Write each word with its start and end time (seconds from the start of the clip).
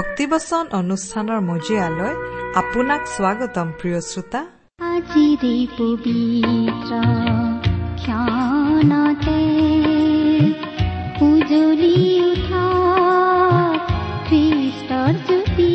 ভক্তিবচন 0.00 0.64
অনুষ্ঠানৰ 0.80 1.40
মজিয়ালৈ 1.50 2.12
আপোনাক 2.60 3.02
স্বাগতম 3.16 3.68
প্ৰিয় 3.78 4.00
শ্ৰোতা। 4.10 4.40
আজিৰে 4.94 5.56
পবিত্ৰ 5.78 6.92
ক্ষণতে 8.02 9.40
উজলি 11.28 11.94
উঠা 12.30 12.66
খ্ৰীষ্টৰ 14.28 15.12
জ্যোতি। 15.26 15.72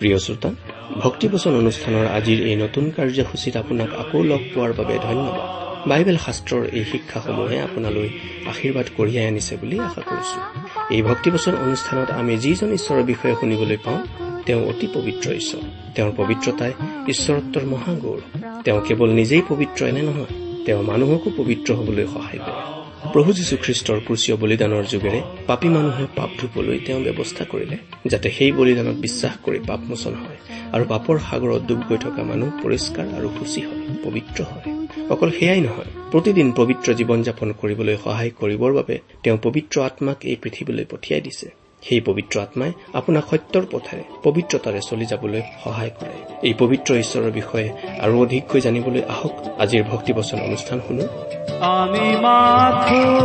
প্ৰিয় 0.00 0.18
শ্ৰোতা 0.24 0.50
ভক্তিবচন 1.04 1.52
অনুষ্ঠানৰ 1.62 2.06
আজিৰ 2.18 2.38
এই 2.50 2.56
নতুন 2.64 2.84
কাৰ্যসূচীত 2.96 3.54
আপোনাক 3.62 3.90
আকৌ 4.02 4.18
লগ 4.30 4.42
পোৱাৰ 4.52 4.70
বাবে 4.78 4.94
ধন্যবাদ। 5.08 5.65
বাইবেল 5.88 6.18
শাস্ত্ৰৰ 6.26 6.62
এই 6.78 6.84
শিক্ষাসমূহে 6.84 7.56
আপোনালৈ 7.60 8.08
আশীৰ্বাদ 8.46 8.86
কঢ়িয়াই 8.96 9.26
আনিছে 9.26 9.54
বুলি 9.56 9.76
আশা 9.80 10.02
কৰিছো। 10.10 10.38
এই 10.94 11.02
ভক্তিবচন 11.02 11.54
অনুষ্ঠানত 11.64 12.10
আমি 12.10 12.36
যিজন 12.36 12.70
ঈশ্বৰৰ 12.78 13.02
বিষয়ে 13.02 13.34
শুনিবলৈ 13.40 13.76
পাওঁ 13.76 14.00
তেওঁ 14.46 14.62
অতি 14.70 14.86
পবিত্ৰ 14.94 15.26
ঈশ্বৰ। 15.40 15.62
তেওঁৰ 15.94 16.12
পবিত্ৰতাই 16.16 16.72
ঈশ্বৰত্বৰ 17.08 17.64
মহাগৌৰ। 17.72 18.20
তেওঁ 18.64 18.80
কেৱল 18.80 19.10
নিজেই 19.10 19.42
পবিত্ৰ 19.48 19.80
এনে 19.86 20.02
নহয় 20.02 20.32
তেওঁ 20.66 20.82
মানুহকো 20.82 21.30
পবিত্ৰ 21.36 21.68
হবলৈ 21.74 22.06
সহায় 22.06 22.40
কৰে। 22.46 22.62
প্ৰভু 23.12 23.30
যীশুখ্ৰীষ্টৰ 23.32 23.98
ক্ৰুচীয় 24.06 24.36
বলিদানৰ 24.36 24.84
যোগেৰে 24.92 25.20
পাপী 25.46 25.68
মানুহে 25.68 26.04
পাপ 26.16 26.30
ধুবলৈ 26.38 26.78
তেওঁ 26.86 27.00
ব্যৱস্থা 27.00 27.44
কৰিলে 27.44 27.76
যাতে 28.06 28.28
সেই 28.30 28.52
বলিদানত 28.52 28.96
বিশ্বাস 29.06 29.34
কৰি 29.44 29.58
পাপমোচন 29.66 30.14
হয় 30.14 30.38
আৰু 30.72 30.84
পাপৰ 30.88 31.16
সাগৰত 31.30 31.62
ডুব 31.68 31.80
গৈ 31.88 31.98
থকা 31.98 32.22
মানুহ 32.22 32.48
পৰিষ্কাৰ 32.62 33.06
আৰু 33.18 33.28
সুচী 33.38 33.60
হয় 33.60 33.80
পবিত্ৰ 34.04 34.42
হয়। 34.42 34.75
অকল 35.10 35.30
সেয়াই 35.30 35.60
নহয় 35.60 35.90
প্ৰতিদিন 36.12 36.52
পবিত্ৰ 36.56 36.94
জীৱন 36.94 37.22
যাপন 37.22 37.52
কৰিবলৈ 37.52 37.96
সহায় 38.04 38.30
কৰিবৰ 38.40 38.72
বাবে 38.72 38.98
তেওঁ 39.22 39.38
পবিত্ৰ 39.42 39.80
আত্মাক 39.80 40.16
এই 40.22 40.36
পৃথিৱীলৈ 40.36 40.84
পঠিয়াই 40.90 41.20
দিছে। 41.20 41.48
সেই 41.82 42.00
পবিত্ৰ 42.00 42.40
আত্মাই 42.40 42.72
আপোনাক 42.94 43.24
সত্যৰ 43.30 43.66
পথেৰে 43.70 44.02
পবিত্ৰতাৰে 44.22 44.80
চলি 44.90 45.06
যাবলৈ 45.06 45.42
সহায় 45.64 45.90
কৰে। 46.00 46.16
এই 46.42 46.54
পবিত্ৰ 46.58 46.94
ঈশ্বৰৰ 46.94 47.30
বিষয়ে 47.30 47.68
আৰু 48.00 48.22
অধিককৈ 48.22 48.60
জানিবলৈ 48.60 49.02
আহক। 49.08 49.34
আজিৰ 49.58 49.82
ভক্তিবচন 49.82 50.38
অনুষ্ঠান 50.40 50.80
শুনো। 50.88 51.04
আমি 51.60 52.16
মাথো 52.16 53.16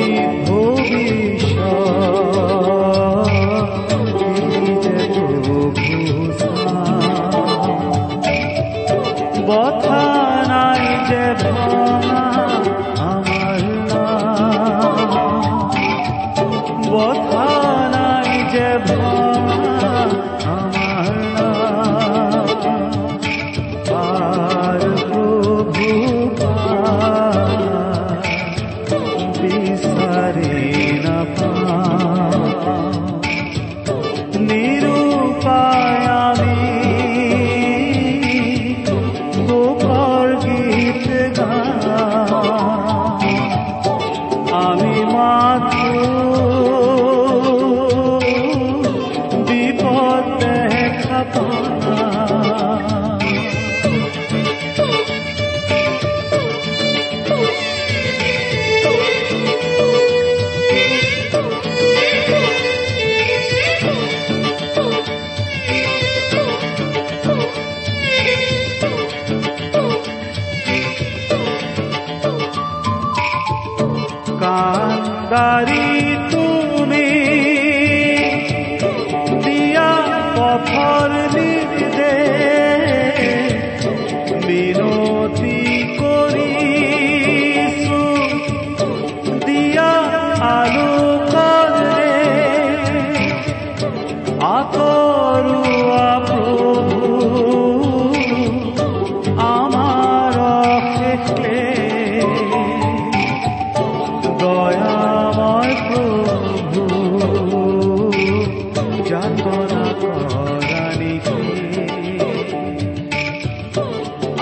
অতি 0.00 1.19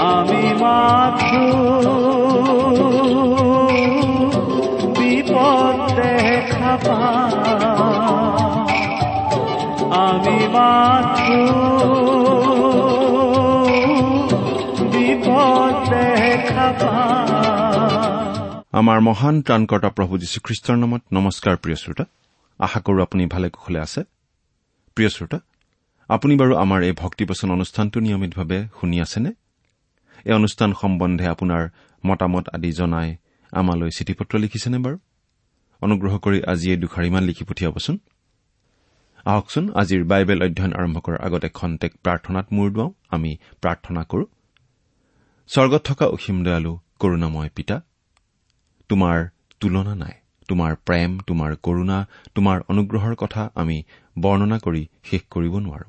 আমি 0.08 0.54
মাথু। 0.54 1.42
বিপদ 5.00 5.96
দেখা 5.96 6.76
পাই। 6.76 7.32
আমি 9.90 10.48
মাথু। 10.48 11.40
বিপদ 14.86 15.90
দেখা 15.90 16.72
পাই। 16.72 16.98
আমাৰ 18.72 19.00
মহান 19.00 19.42
ত্ৰাণকৰ্তা 19.42 19.88
প্ৰভু 19.88 20.18
যীশুখ্ৰীষ্টৰ 20.18 20.76
নামত 20.76 21.02
নমস্কাৰ 21.12 21.56
প্ৰিয় 21.56 21.76
শ্ৰোতা। 21.76 22.04
আশা 22.58 22.80
কৰো 22.80 23.02
আপুনি 23.02 23.26
ভালে 23.26 23.50
কুশলে 23.50 23.80
আছে। 23.80 24.02
প্ৰিয় 24.94 25.08
শ্ৰোতা 25.08 25.38
আপুনি 26.08 26.36
বাৰু 26.36 26.56
আমাৰ 26.56 26.82
এই 26.82 26.92
ভক্তিবচন 26.92 27.50
অনুষ্ঠানটো 27.50 28.00
নিয়মিতভাৱে 28.00 28.68
শুনি 28.80 29.00
আছেনে? 29.00 29.32
এই 30.28 30.34
অনুষ্ঠান 30.40 30.70
সম্বন্ধে 30.80 31.26
আপোনাৰ 31.34 31.62
মতামত 32.04 32.44
আদি 32.56 32.70
জনাই 32.72 33.08
আমালৈ 33.52 33.90
চিঠি 33.96 34.12
পত্ৰ 34.18 34.34
লিখিছেনে 34.44 34.78
বাৰু? 34.84 34.96
অনুগ্ৰহ 35.82 36.14
কৰি 36.24 36.38
আজি 36.52 36.66
এই 36.72 36.78
দুখাৰিমান 36.84 37.22
লিখি 37.28 37.44
পঠিয়াবচোন। 37.48 37.96
আহকচোন 39.26 39.64
আজিৰ 39.80 40.02
বাইবেল 40.04 40.38
অধ্যয়ন 40.46 40.72
আৰম্ভ 40.80 40.96
কৰাৰ 41.04 41.20
আগতে 41.26 41.48
খন্তেক 41.48 41.92
প্ৰাৰ্থনাত 42.04 42.46
মূৰ 42.52 42.68
দুৱাওঁ। 42.74 42.90
আমি 43.10 43.30
প্ৰাৰ্থনা 43.62 44.02
কৰো। 44.10 44.24
স্বৰ্গত 45.50 45.82
থকা 45.84 46.06
অসীম 46.06 46.38
দয়ালু 46.44 46.72
কৰুণাময় 47.00 47.50
পিতা 47.56 47.76
তোমাৰ 48.90 49.16
তুলনা 49.60 49.94
নাই 49.94 50.14
তোমাৰ 50.48 50.72
প্ৰেম 50.86 51.10
তোমাৰ 51.28 51.50
কৰুণা 51.66 51.98
তোমাৰ 52.34 52.58
অনুগ্ৰহৰ 52.68 53.14
কথা 53.14 53.42
আমি 53.54 53.76
বৰ্ণনা 54.16 54.58
কৰি 54.58 54.82
শেষ 55.04 55.22
কৰিব 55.30 55.54
নোৱাৰো। 55.58 55.88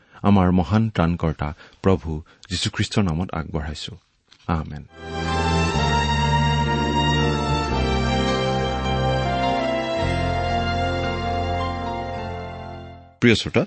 আমাৰ 0.23 0.47
মহান 0.59 0.83
ত্ৰাণকৰ্তা 0.95 1.49
প্ৰভু 1.83 2.09
যীশুখ্ৰীষ্টৰ 2.51 3.03
নামত 3.09 3.29
আগবঢ়াইছো। 3.39 3.93
আহমেন 4.47 4.83
প্ৰিয় 13.21 13.35
শ্ৰোতা 13.35 13.63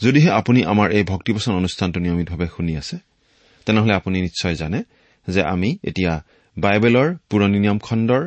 যদিহে 0.00 0.30
আপুনি 0.40 0.60
আমাৰ 0.72 0.88
এই 0.98 1.04
ভক্তিপোচন 1.04 1.52
অনুষ্ঠানটো 1.60 1.98
নিয়মিতভাৱে 2.04 2.48
শুনি 2.56 2.72
আছে 2.76 2.96
তেনেহলে 3.66 3.92
আপুনি 3.94 4.16
নিশ্চয় 4.20 4.54
জানে 4.54 4.80
যে 5.28 5.40
আমি 5.54 5.70
এতিয়া 5.88 6.12
বাইবেলৰ 6.56 7.08
পুৰণি 7.30 7.58
নিয়ম 7.64 7.78
খণ্ডৰ 7.78 8.22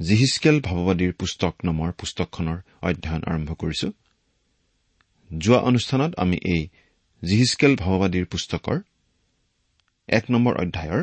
জিহিচকেল 0.00 0.56
ভাৱবাদীৰ 0.68 1.12
পুস্তক 1.20 1.54
নামৰ 1.64 1.90
পুস্তকখনৰ 2.00 2.58
অধ্যয়ন 2.88 3.22
আৰম্ভ 3.30 3.50
কৰিছো। 3.62 3.88
যোৱা 5.30 5.58
অনুষ্ঠানত 5.58 6.12
আমি 6.16 6.36
এই 6.54 6.62
জিহিচকেল 7.22 7.72
ভাৱবাদীৰ 7.76 8.26
পুস্তকৰ 8.26 8.76
এক 10.08 10.24
নম্বৰ 10.30 10.54
অধ্যায়ৰ 10.62 11.02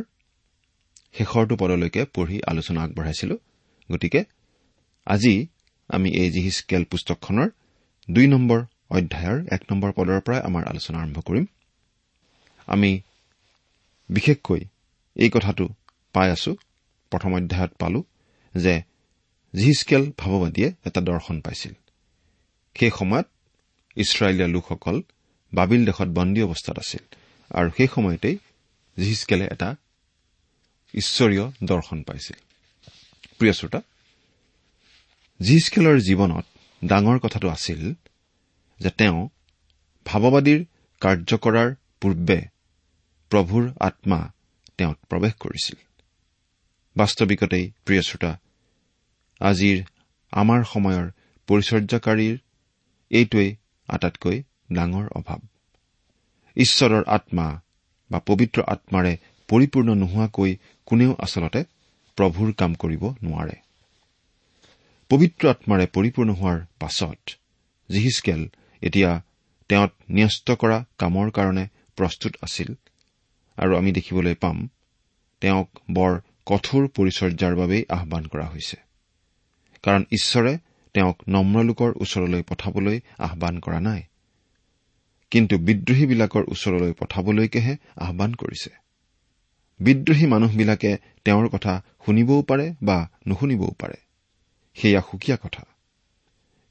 শেষৰটো 1.15 1.55
পদলৈকে 1.55 2.01
পঢ়ি 2.15 2.37
আলোচনা 2.47 2.79
আগবঢ়াইছিলো। 2.83 3.35
গতিকে 3.91 4.21
আজি 5.07 5.33
আমি 5.89 6.09
এই 6.11 6.29
জিহিচকেল 6.31 6.83
পুস্তকখনৰ 6.83 7.47
দুই 8.09 8.27
নম্বৰ 8.27 8.59
অধ্যায়ৰ 8.89 9.37
এক 9.55 9.61
নম্বৰ 9.69 9.89
পদৰ 9.97 10.19
পৰাই 10.21 10.41
আমাৰ 10.41 10.63
আলোচনা 10.67 10.97
আৰম্ভ 10.99 11.17
কৰিম। 11.19 11.45
আমি 12.67 12.91
বিশেষকৈ 14.09 14.61
এই 15.15 15.29
কথাটো 15.29 15.65
পাই 16.13 16.27
আছো 16.31 16.51
প্ৰথম 17.11 17.31
অধ্যায়ত 17.33 17.71
পালো 17.79 17.99
যে 18.55 18.73
জিহিচকেল 19.53 20.03
ভাৱবাদীয়ে 20.17 20.69
এটা 20.85 20.99
দৰ্শন 21.01 21.37
পাইছিল। 21.41 21.73
সেই 22.75 22.91
সময়ত 22.99 23.27
ইছৰাইলীয়া 23.97 24.47
লোকসকল 24.47 25.01
বাবিল 25.53 25.85
দেশত 25.85 26.07
বন্দী 26.07 26.41
অৱস্থাত 26.41 26.77
আছিল 26.79 27.03
আৰু 27.51 27.69
সেই 27.77 27.87
সময়তেই 27.87 28.37
জিহিচকেলে 28.97 29.45
এটা 29.51 29.75
ঈশ্বৰীয় 30.93 31.45
দৰ্শন 31.63 32.03
পাইছিল। 32.03 32.37
প্ৰিয় 33.37 33.53
শ্ৰোতা 33.53 33.81
জিহিচকেলৰ 35.39 35.97
জীৱনত 35.99 36.45
ডাঙৰ 36.85 37.19
কথাটো 37.19 37.47
আছিল 37.49 37.81
যে 38.79 38.89
তেওঁ 38.89 39.29
ভাৱবাদীৰ 40.05 40.65
কাৰ্য 41.01 41.37
কৰাৰ 41.37 41.69
পূৰ্বে 42.01 42.39
প্ৰভুৰ 43.31 43.63
আত্মা 43.79 44.19
তেওঁত 44.77 44.97
প্ৰৱেশ 45.09 45.33
কৰিছিল। 45.39 45.77
বাস্তৱিকতেই 46.97 47.71
প্ৰিয় 47.85 48.01
শ্ৰোতা 48.01 48.31
আজিৰ 49.41 49.77
আমাৰ 50.31 50.61
সময়ৰ 50.63 51.05
পৰিচৰ্যাকাৰীৰ 51.47 52.35
এইটোৱেই 53.11 53.55
আটাইতকৈ 53.91 54.37
ডাঙৰ 54.71 55.05
অভাৱ। 55.15 55.39
ঈশ্বৰৰ 56.57 57.03
আত্মা 57.07 57.47
বা 58.11 58.19
পবিত্ৰ 58.19 58.63
আত্মাৰে 58.67 59.13
পৰিপূৰ্ণ 59.49 59.89
নোহোৱাকৈ 59.93 60.51
কোনেও 60.85 61.11
আচলতে 61.19 61.61
প্ৰভুৰ 62.17 62.53
কাম 62.53 62.71
কৰিব 62.73 63.03
নোৱাৰে। 63.23 63.55
পবিত্ৰ 65.09 65.43
আত্মাৰে 65.49 65.85
পৰিপূৰ্ণ 65.87 66.31
হোৱাৰ 66.31 66.59
পাছত 66.79 67.21
জিহিচকেল 67.89 68.41
এতিয়া 68.81 69.11
তেওঁত 69.69 69.91
ন্যস্ত 70.11 70.51
কৰা 70.51 70.77
কামৰ 70.97 71.31
কাৰণে 71.31 71.65
প্ৰস্তুত 71.95 72.33
আছিল 72.41 72.69
আৰু 73.57 73.71
আমি 73.77 73.91
দেখিবলৈ 73.91 74.35
পাম 74.35 74.57
তেওঁক 75.41 75.69
বৰ 75.91 76.11
কঠোৰ 76.45 76.83
পৰিচৰ্যাৰ 76.87 77.55
বাবেই 77.55 77.83
আহান 77.89 78.25
কৰা 78.27 78.45
হৈছে। 78.45 78.77
কাৰণ 79.83 80.03
ঈশ্বৰে 80.11 80.53
তেওঁক 80.93 81.17
নম্ৰলোকৰ 81.27 81.93
ওচৰলৈ 81.95 82.43
পঠাবলৈ 82.43 82.99
আহান 83.19 83.59
কৰা 83.59 83.79
নাই। 83.79 84.03
কিন্তু 85.31 85.57
বিদ্ৰোহীবিলাকৰ 85.57 86.43
ওচৰলৈ 86.47 86.93
পঠাবলৈকেহে 86.93 87.77
আহান 87.95 88.33
কৰিছে। 88.33 88.69
বিদ্ৰোহী 89.79 90.25
মানুহবিলাকে 90.25 90.97
তেওঁৰ 91.25 91.49
কথা 91.49 91.83
শুনিবও 92.05 92.41
পাৰে 92.41 92.73
বা 92.83 93.09
নুশুনিবও 93.27 93.71
পাৰে। 93.79 93.95
সেয়া 94.73 95.01
সুকীয়া 95.01 95.37
কথা। 95.37 95.63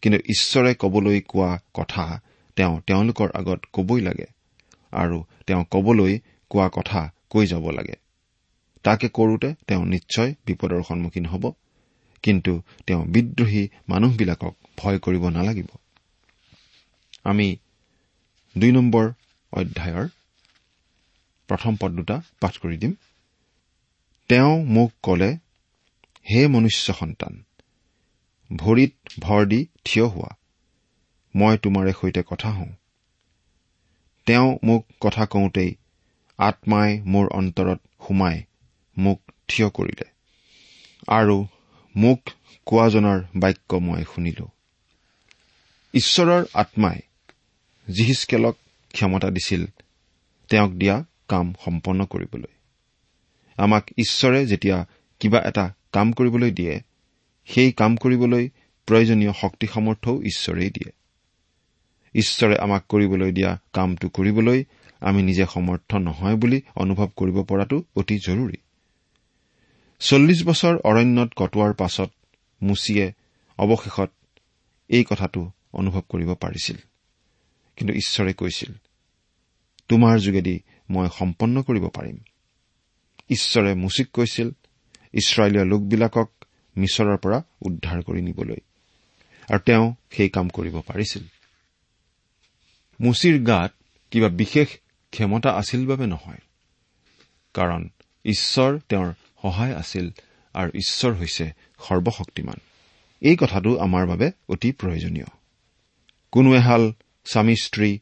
কিন্তু 0.03 0.19
ঈশ্বৰে 0.19 0.75
কবলৈ 0.79 1.21
কোৱা 1.21 1.59
কথা 1.75 2.21
তেওঁ 2.57 2.81
তেওঁলোকৰ 2.87 3.29
আগত 3.35 3.65
কবই 3.73 4.01
লাগে 4.01 4.27
আৰু 4.93 5.25
তেওঁ 5.47 5.65
কবলৈ 5.71 6.19
কোৱা 6.49 6.69
কথা 6.69 7.13
কৈ 7.31 7.47
যাব 7.47 7.71
লাগে। 7.71 7.95
তাকে 8.83 9.09
কৰোতে 9.09 9.55
তেওঁ 9.67 9.87
নিশ্চয় 9.87 10.35
বিপদৰ 10.47 10.83
সন্মুখীন 10.83 11.27
হ'ব। 11.27 11.53
কিন্তু 12.23 12.63
তেওঁ 12.87 13.03
বিদ্ৰোহী 13.07 13.69
মানুহবিলাকক 13.89 14.55
ভয় 14.77 14.99
কৰিব 14.99 15.29
নালাগিব। 15.29 15.69
আমি 17.25 17.57
দুই 18.59 18.73
নম্বৰ 18.73 19.07
অধ্যায়ৰ 19.53 20.09
প্ৰথম 21.49 21.77
পদ 21.81 21.91
দুটা 21.93 22.17
পাঠ 22.41 22.59
কৰি 22.59 22.77
দিম। 22.77 22.93
তেওঁ 24.29 24.65
মোক 24.65 24.91
কলে 25.03 25.31
হে 26.31 26.47
মনুষ্য 26.47 26.93
সন্তান 26.93 27.43
ভৰিত 28.51 28.93
ভৰ 29.21 29.47
দি 29.47 29.67
থিয় 29.85 30.07
হোৱা 30.07 30.31
মই 31.35 31.59
তোমাৰে 31.59 31.93
সৈতে 32.01 32.23
কথা 32.23 32.51
হওঁ। 32.51 32.73
তেওঁ 34.27 34.59
মোক 34.65 34.87
কথা 35.01 35.27
কওঁতেই 35.27 35.71
আত্মাই 36.39 36.91
মোৰ 37.03 37.27
অন্তৰত 37.29 37.81
সোমাই 38.09 38.43
মোক 38.97 39.21
থিয় 39.49 39.69
কৰিলে। 39.69 40.07
আৰু 41.09 41.47
মোক 41.97 42.21
কোৱাজনৰ 42.67 43.23
বাক্য 43.37 43.77
মই 43.77 44.05
শুনিলো। 44.15 44.49
ঈশ্বৰৰ 45.95 46.45
আত্মাই 46.55 47.01
জিহিচকেলক 47.93 48.57
ক্ষমতা 48.93 49.31
দিছিল 49.31 49.67
তেওঁক 50.51 50.71
দিয়া 50.71 51.05
কাম 51.29 51.55
সম্পন্ন 51.65 52.05
কৰিবলৈ। 52.05 52.53
আমাক 53.57 53.85
ঈশ্বৰে 53.99 54.47
যেতিয়া 54.47 54.87
কিবা 55.21 55.41
এটা 55.41 55.75
কাম 55.93 56.13
কৰিবলৈ 56.13 56.51
দিয়ে 56.51 56.81
সেই 57.45 57.73
কাম 57.73 57.97
কৰিবলৈ 57.97 58.49
প্ৰয়োজনীয় 58.87 59.33
শক্তি 59.33 59.67
সামৰ্থ্যও 59.67 60.23
ঈশ্বৰেই 60.23 60.71
দিয়ে। 60.71 60.93
ঈশ্বৰে 62.15 62.59
আমাক 62.59 62.85
কৰিবলৈ 62.89 63.33
দিয়া 63.33 63.59
কামটো 63.73 64.09
কৰিবলৈ 64.09 64.65
আমি 65.01 65.23
নিজে 65.23 65.47
সমৰ্থ 65.55 65.95
নহয় 65.95 66.37
বুলি 66.37 66.63
অনুভৱ 66.75 67.09
কৰিব 67.17 67.43
পৰাটো 67.43 67.83
অতি 67.97 68.19
জৰুৰী। 68.19 68.57
চল্লিছ 70.01 70.47
বছৰ 70.47 70.79
অৰণ্যত 70.85 71.31
কটোৱাৰ 71.37 71.73
পাছত 71.75 72.11
মুচিয়ে 72.63 73.13
অৱশেষত 73.59 74.11
এই 74.89 75.05
কথাটো 75.05 75.51
অনুভৱ 75.73 76.03
কৰিব 76.09 76.35
পাৰিছিল। 76.35 76.77
কিন্তু 77.77 77.95
ঈশ্বৰে 77.95 78.33
কৈছিল 78.33 78.73
তোমাৰ 79.89 80.19
যোগেদি 80.19 80.61
মই 80.91 81.09
সম্পন্ন 81.19 81.63
কৰিব 81.63 81.89
পাৰিম। 81.89 82.19
ঈশ্বৰে 83.31 83.75
মুচিক 83.75 84.09
কৈছিল 84.13 84.51
ইছৰাইলীয় 85.13 85.65
লোকবিলাকক 85.65 86.31
মিছৰৰ 86.77 87.17
পৰা 87.17 87.43
উদ্ধাৰ 87.63 88.03
কৰি 88.03 88.23
নিবলৈ। 88.23 88.61
আৰু 89.51 89.59
তেওঁ 89.59 89.95
সেই 90.11 90.29
কাম 90.29 90.49
কৰিব 90.49 90.81
পাৰিছিল। 90.81 91.23
মুচিৰ 93.01 93.43
গাত 93.43 93.73
কিবা 94.11 94.29
বিশেষ 94.29 94.69
ক্ষমতা 95.11 95.51
আছিল 95.51 95.87
বাবে 95.87 96.07
নহয় 96.07 96.39
কাৰণ 97.55 97.89
ঈশ্বৰ 98.25 98.79
তেওঁৰ 98.89 99.13
সহায় 99.43 99.75
আছিল 99.77 100.11
আৰু 100.55 100.71
ঈশ্বৰ 100.75 101.13
হৈছে 101.13 101.53
সৰ্বশক্তিমান। 101.79 102.61
এই 103.21 103.37
কথাটো 103.37 103.79
আমাৰ 103.79 104.07
বাবে 104.07 104.31
অতি 104.49 104.73
প্ৰয়োজনীয়। 104.73 105.25
কোনো 106.33 106.55
এহাল 106.55 106.93
স্বামী 107.25 107.57
স্ত্ৰী 107.57 107.99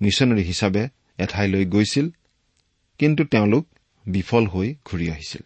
মিছনেৰী 0.00 0.42
হিচাপে 0.42 0.88
এঠাইলৈ 1.18 1.64
গৈছিল 1.64 2.10
কিন্তু 2.98 3.24
তেওঁলোক 3.24 3.66
বিফল 4.06 4.46
হৈ 4.46 4.74
ঘূৰি 4.84 5.10
আহিছিল। 5.10 5.42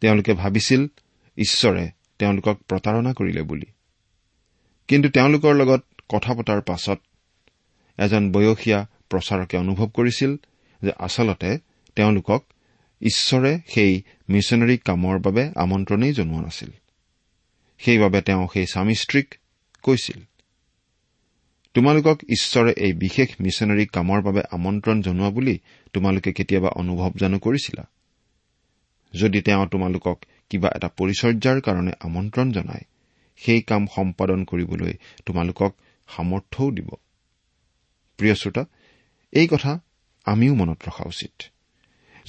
তেওঁলোকে 0.00 0.32
ভাবিছিল 0.32 0.86
ঈশ্বৰে 1.36 1.90
তেওঁলোকক 2.18 2.60
প্ৰতাৰণা 2.68 3.12
কৰিলে 3.12 3.42
বুলি। 3.42 3.66
কিন্তু 4.88 5.08
তেওঁলোকৰ 5.08 5.54
লগত 5.54 5.82
কথা 6.08 6.34
পতাৰ 6.34 6.60
পাছত 6.60 7.00
এজন 7.98 8.32
বয়সীয়া 8.32 8.86
প্ৰচাৰকে 9.10 9.56
অনুভৱ 9.56 9.88
কৰিছিল 9.88 10.36
যে 10.82 10.92
আচলতে 10.98 11.58
তেওঁলোকক 11.94 12.44
ঈশ্বৰে 13.02 13.58
সেই 13.68 14.02
মিছনেৰী 14.28 14.78
কামৰ 14.78 15.18
বাবে 15.18 15.50
আমন্ত্ৰণেই 15.56 16.12
জনোৱা 16.12 16.40
নাছিল। 16.42 16.70
সেইবাবে 17.78 18.22
তেওঁ 18.22 18.48
সেই 18.52 18.66
স্বামী 18.66 18.94
স্ত্ৰীক 18.94 19.34
কৈছিল 19.82 20.20
তোমালোকক 21.74 22.18
ঈশ্বৰে 22.28 22.72
এই 22.76 22.92
বিশেষ 22.92 23.28
মিছনেৰী 23.40 23.86
কামৰ 23.86 24.22
বাবে 24.22 24.42
আমন্ত্ৰণ 24.50 25.02
জনোৱা 25.02 25.30
বুলি 25.30 25.58
তোমালোকে 25.92 26.32
কেতিয়াবা 26.32 26.68
অনুভৱ 26.68 27.10
জানো 27.16 27.38
কৰিছিলা? 27.38 27.84
যদি 29.14 29.42
তেওঁ 29.42 29.66
তোমালোকক 29.66 30.18
কিবা 30.50 30.68
এটা 30.74 30.88
পৰিচৰ্যাৰ 30.88 31.60
কাৰণে 31.60 31.92
আমন্ত্ৰণ 32.00 32.52
জনায় 32.52 32.84
সেই 33.36 33.62
কাম 33.62 33.86
সম্পাদন 33.94 34.44
কৰিবলৈ 34.44 34.92
তোমালোকক 35.26 35.76
সামৰ্থ্যও 36.08 36.70
দিব। 36.70 36.88
প্ৰিয় 38.16 38.34
শ্ৰোতা 38.34 38.64
এই 39.32 39.48
কথা 39.48 39.80
আমিও 40.24 40.54
মনত 40.54 40.82
ৰখা 40.88 41.04
উচিত। 41.06 41.42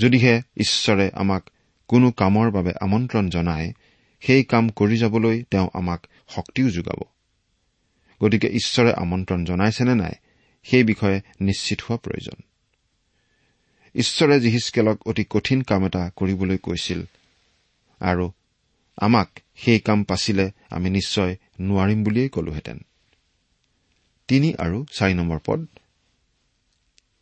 যদিহে 0.02 0.42
ঈশ্বৰে 0.58 1.12
আমাক 1.14 1.50
কোনো 1.88 2.12
কামৰ 2.12 2.52
বাবে 2.52 2.72
আমন্ত্ৰণ 2.82 3.30
জনায় 3.30 3.74
সেই 4.20 4.44
কাম 4.44 4.70
কৰি 4.70 4.98
যাবলৈ 4.98 5.44
তেওঁ 5.44 5.70
আমাক 5.74 6.08
শক্তিও 6.30 6.70
যোগাব। 6.70 7.04
গতিকে 8.24 8.48
ঈশ্বৰে 8.48 8.94
আমন্ত্ৰণ 8.94 9.46
জনাইছেনে 9.46 9.96
নাই 9.96 10.12
সেই 10.64 10.84
বিষয়ে 10.84 11.22
নিশ্চিত 11.42 11.82
হোৱা 11.82 11.98
প্ৰয়োজন। 11.98 12.42
ঈশ্বৰে 13.96 14.40
জিহিচকেলক 14.40 15.08
অতি 15.08 15.26
কঠিন 15.30 15.62
কাম 15.62 15.86
এটা 15.86 16.12
কৰিবলৈ 16.16 16.58
কৈছিল 16.58 17.04
আৰু 18.00 18.32
আমাক 18.98 19.30
সেই 19.56 19.80
কাম 19.80 20.04
পাচিলে 20.04 20.52
আমি 20.70 20.90
নিশ্চয় 20.90 21.36
নোৱাৰিম 21.60 22.04
বুলিয়েই 22.04 22.30
কলোহেঁতেন। 22.30 22.80
তিনি 24.28 24.54
আৰু 24.58 24.86
চাৰি 24.94 25.14
নম্বৰ 25.14 25.40
পদ। 25.46 25.66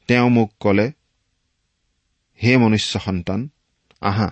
তেওঁ 0.08 0.30
মোক 0.30 0.54
কলে 0.60 0.92
হে 2.44 2.58
মনুষ্য 2.58 3.00
সন্তান 3.00 3.50
আহা 4.02 4.30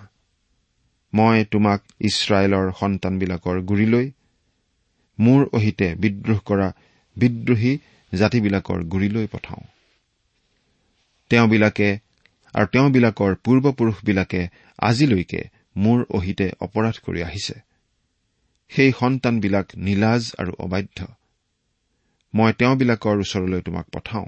মই 1.14 1.46
তোমাক 1.52 1.82
ইছৰাইলৰ 2.02 2.72
সন্তানবিলাকৰ 2.80 3.62
গুৰিলৈ 3.62 4.12
মোৰ 5.20 5.42
অহিতে 5.54 5.96
বিদ্ৰোহ 5.96 6.40
কৰা 6.46 6.68
বিদ্ৰোহী 7.18 7.74
জাতিবিলাকৰ 8.14 8.80
গুৰিলৈ 8.84 9.28
পঠাওঁ। 9.32 9.64
তেওঁবিলাকে 11.30 11.90
আৰু 12.54 12.66
তেওঁবিলাকৰ 12.66 13.32
পূৰ্বপুৰুষবিলাকে 13.36 14.42
আজিলৈকে 14.80 15.42
মোৰ 15.78 16.06
অহিতে 16.10 16.52
অপৰাধ 16.60 16.96
কৰি 17.06 17.22
আহিছে। 17.24 17.56
সেই 18.72 18.92
সন্তানবিলাক 19.00 19.68
নীলাজ 19.78 20.24
আৰু 20.38 20.52
অবাধ্য। 20.60 21.00
মই 22.34 22.52
তেওঁবিলাকৰ 22.54 23.16
ওচৰলৈ 23.20 23.62
তোমাক 23.62 23.86
পঠাওঁ। 23.90 24.28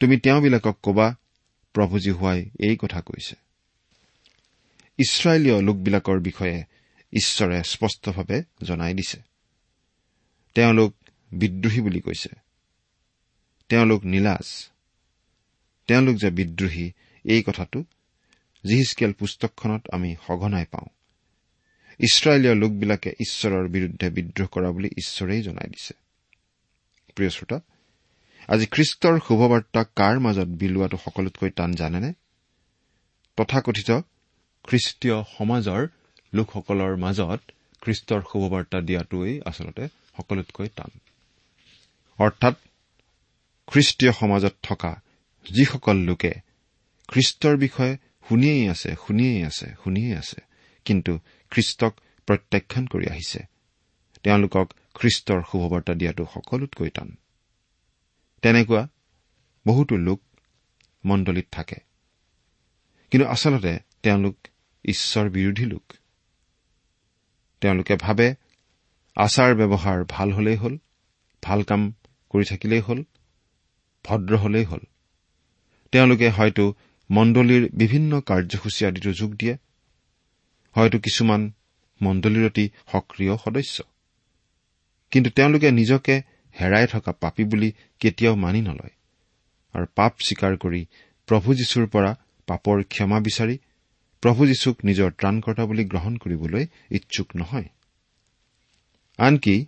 তুমি 0.00 0.16
তেওঁবিলাকক 0.16 0.76
কবা 0.82 1.14
প্ৰভুজী 1.78 2.10
হোৱাই 2.10 2.50
এই 2.58 2.76
কথা 2.76 3.00
কৈছে। 3.00 3.36
ইছৰাইলীয় 4.98 5.62
লোকবিলাকৰ 5.62 6.20
বিষয়ে 6.20 6.64
ঈশ্বৰে 7.12 7.62
স্পষ্টভাৱে 7.64 8.42
জনাই 8.62 8.94
দিছে। 8.94 9.22
তেওঁলোক 10.54 10.94
বিদ্ৰোহী 11.32 11.80
বুলি 11.80 12.00
কৈছে। 12.00 12.28
তেওঁলোক 13.68 14.04
নীলাজ। 14.04 14.68
তেওঁলোক 15.86 16.16
যে 16.16 16.30
বিদ্ৰোহী 16.30 16.92
এই 17.24 17.42
কথাটো 17.42 17.84
জিহিচকেল 18.66 19.12
পুস্তকখনত 19.12 19.88
আমি 19.92 20.16
সঘনাই 20.26 20.64
পাওঁ। 20.64 20.88
ইছৰাইলীয় 21.98 22.54
লোকবিলাকে 22.54 23.10
ঈশ্বৰৰ 23.10 23.68
বিৰুদ্ধে 23.68 24.10
বিদ্ৰোহ 24.10 24.48
কৰা 24.48 24.70
বুলি 24.70 24.88
ঈশ্বৰেই 24.88 25.42
জনাই 25.42 25.68
দিছে। 25.68 25.94
প্ৰিয় 27.14 27.30
শ্ৰোতা 27.30 27.60
আজি 28.48 28.66
খ্ৰীষ্টৰ 28.66 29.16
শুভবাৰ্তা 29.26 29.80
কাৰ 29.96 30.14
মাজত 30.18 30.48
বিলোৱাটো 30.60 30.96
সকলোতকৈ 30.96 31.50
টান 31.50 31.70
জানেনে? 31.74 32.10
তথাকথিত 33.38 33.90
খ্ৰীষ্টীয় 34.64 35.16
সমাজৰ 35.36 35.82
লোকসকলৰ 36.32 36.94
মাজত 36.96 37.40
খ্ৰীষ্টৰ 37.82 38.22
শুভবাৰ্তা 38.30 38.78
দিয়াটোৱেই 38.80 39.34
আচলতে 39.44 39.84
সকলোতকৈ 40.16 40.68
টান। 40.76 40.90
অৰ্থাৎ 42.18 42.54
খ্ৰীষ্টীয় 43.68 44.12
সমাজত 44.12 44.54
থকা 44.62 44.92
যিসকল 45.46 45.96
লোকে 45.96 46.32
খ্ৰীষ্টৰ 47.08 47.54
বিষয়ে 47.56 47.94
শুনিয়েই 48.26 48.68
আছে 48.68 48.90
শুনিয়েই 49.06 49.42
আছে 49.44 49.66
শুনিয়েই 49.84 50.14
আছে 50.14 50.40
কিন্তু 50.86 51.12
খ্ৰীষ্টক 51.52 51.92
প্ৰত্যাখ্যান 52.28 52.84
কৰি 52.86 53.06
আহিছে 53.10 53.40
তেওঁলোকক 54.24 54.66
খ্ৰীষ্টৰ 54.94 55.40
শুভবাৰ্তা 55.50 55.92
দিয়াটো 55.94 56.24
সকলোতকৈ 56.34 56.90
টান। 56.90 57.08
তেনেকুৱা 58.42 58.88
বহুতো 59.66 59.96
লোক 59.96 60.20
মণ্ডলীত 61.04 61.46
থাকে। 61.50 61.76
কিন্তু 63.10 63.28
আচলতে 63.28 63.78
তেওঁলোক 64.02 64.36
ঈশ্বৰ 64.84 65.30
বিৰোধী 65.30 65.64
লোক। 65.64 65.92
তেওঁলোকে 67.60 67.96
ভাবে 67.96 68.34
আচাৰ 69.16 69.54
ব্যৱহাৰ 69.54 70.04
ভাল 70.08 70.32
হলেই 70.32 70.56
হ'ল 70.56 70.78
ভাল 71.42 71.62
কাম 71.62 71.94
কৰি 72.30 72.44
থাকিলেই 72.44 72.80
হ'ল 72.80 73.04
ভদ্ৰ 74.04 74.36
হলেই 74.36 74.64
হ'ল। 74.64 74.80
তেওঁলোকে 75.92 76.30
হয়তো 76.30 76.74
মণ্ডলীৰ 77.10 77.70
বিভিন্ন 77.74 78.20
কাৰ্যসূচী 78.20 78.86
আদিতো 78.86 79.12
যোগ 79.12 79.34
দিয়ে। 79.34 79.56
হয়তো 80.72 80.98
কিছুমান 80.98 81.52
মণ্ডলীৰ 82.02 82.46
অতি 82.46 82.70
সক্ৰিয় 82.92 83.36
সদস্য। 83.36 83.82
কিন্তু 85.10 85.30
তেওঁলোকে 85.30 85.70
নিজকে 85.70 86.22
হেৰাই 86.60 86.86
থকা 86.86 87.12
পাপী 87.12 87.44
বুলি 87.44 87.72
কেতিয়াও 88.00 88.34
মানি 88.34 88.60
নলয়। 88.60 88.90
আৰু 89.74 89.86
পাপ 89.94 90.12
স্বীকাৰ 90.20 90.56
কৰি 90.56 90.86
প্ৰভু 91.26 91.54
যীশুৰ 91.54 91.86
পৰা 91.86 92.16
পাপৰ 92.46 92.82
ক্ষমা 92.82 93.20
বিচাৰি 93.20 93.58
প্ৰভু 94.22 94.46
যীশুক 94.46 94.76
নিজৰ 94.84 95.10
ত্ৰাণকৰ্তা 95.10 95.66
বুলি 95.66 95.84
গ্ৰহণ 95.84 96.16
কৰিবলৈ 96.16 96.66
ইচ্ছুক 96.90 97.36
নহয়। 97.36 97.68
আনকি 99.18 99.66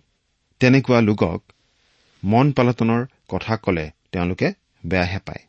তেনেকুৱা 0.59 1.01
লোকক 1.01 1.43
মন 2.23 2.51
পালটনৰ 2.51 3.05
কথা 3.29 3.57
কলে 3.57 3.91
তেওঁলোকে 4.11 4.53
বেয়াহে 4.85 5.19
পায়। 5.19 5.43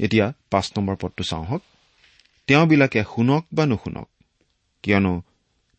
এতিয়া 0.00 0.32
পাঁচ 0.50 0.72
নম্বৰ 0.76 0.96
পদটো 1.00 1.24
চাওঁ 1.24 1.44
হওক 1.44 1.62
তেওঁবিলাকে 2.46 3.04
শুনক 3.04 3.46
বা 3.54 3.66
নুশুনক 3.66 4.08
কিয়নো 4.82 5.22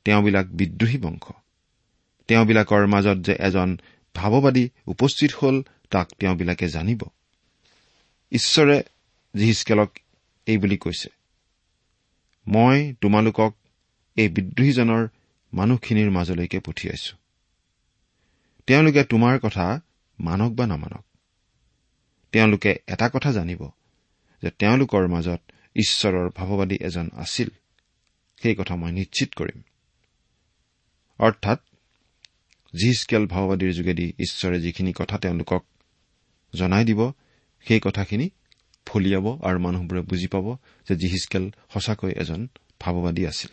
তেওঁবিলাক 0.05 0.47
বিদ্ৰোহী 0.47 0.97
বংশ। 0.97 1.40
তেওঁবিলাকৰ 2.31 2.88
মাজত 2.88 3.17
যে 3.17 3.35
এজন 3.39 3.77
ভাৱবাদী 4.15 4.69
উপস্থিত 4.88 5.31
হ'ল 5.35 5.63
তাক 5.89 6.07
তেওঁবিলাকে 6.19 6.67
জানিব। 6.67 7.01
ঈশ্বৰে 8.31 8.83
জিহিচকেলক 9.35 9.91
এই 10.45 10.57
বুলি 10.57 10.77
কৈছে 10.77 11.09
মই 12.47 12.93
তোমালোকক 13.01 13.55
এই 14.15 14.29
বিদ্ৰোহীজনৰ 14.29 15.07
মানুহখিনিৰ 15.53 16.11
মাজলৈকে 16.11 16.59
পঠিয়াইছো। 16.59 17.17
তেওঁলোকে 18.67 19.03
তোমাৰ 19.03 19.39
কথা 19.39 19.81
মানক 20.19 20.51
বা 20.51 20.67
নামানক। 20.67 21.05
তেওঁলোকে 22.31 22.79
এটা 22.88 23.09
কথা 23.09 23.31
জানিব 23.31 23.69
যে 24.41 24.50
তেওঁলোকৰ 24.50 25.07
মাজত 25.07 25.41
ঈশ্বৰৰ 25.75 26.29
ভাৱবাদী 26.29 26.77
এজন 26.81 27.09
আছিল। 27.17 27.50
সেই 28.41 28.55
কথা 28.55 28.75
মই 28.75 28.91
নিশ্চিত 28.91 29.33
কৰিম। 29.33 29.61
অৰ্থাৎ 31.19 31.59
জিহিচকেল 32.75 33.27
ভাওবাদীৰ 33.27 33.73
যোগেদি 33.73 34.13
ঈশ্বৰে 34.19 34.59
যিখিনি 34.59 34.93
কথা 34.93 35.17
তেওঁলোকক 35.17 35.65
জনাই 36.55 36.85
দিব 36.85 37.11
সেই 37.67 37.79
কথাখিনি 37.83 38.29
ফলিয়াব 38.85 39.39
আৰু 39.43 39.59
মানুহবোৰে 39.59 40.01
বুজি 40.01 40.27
পাব 40.27 40.57
যে 40.89 40.95
জিহিচকেল 40.95 41.51
সঁচাকৈ 41.73 42.11
এজন 42.11 42.47
ভাৱবাদী 42.79 43.25
আছিল। 43.25 43.51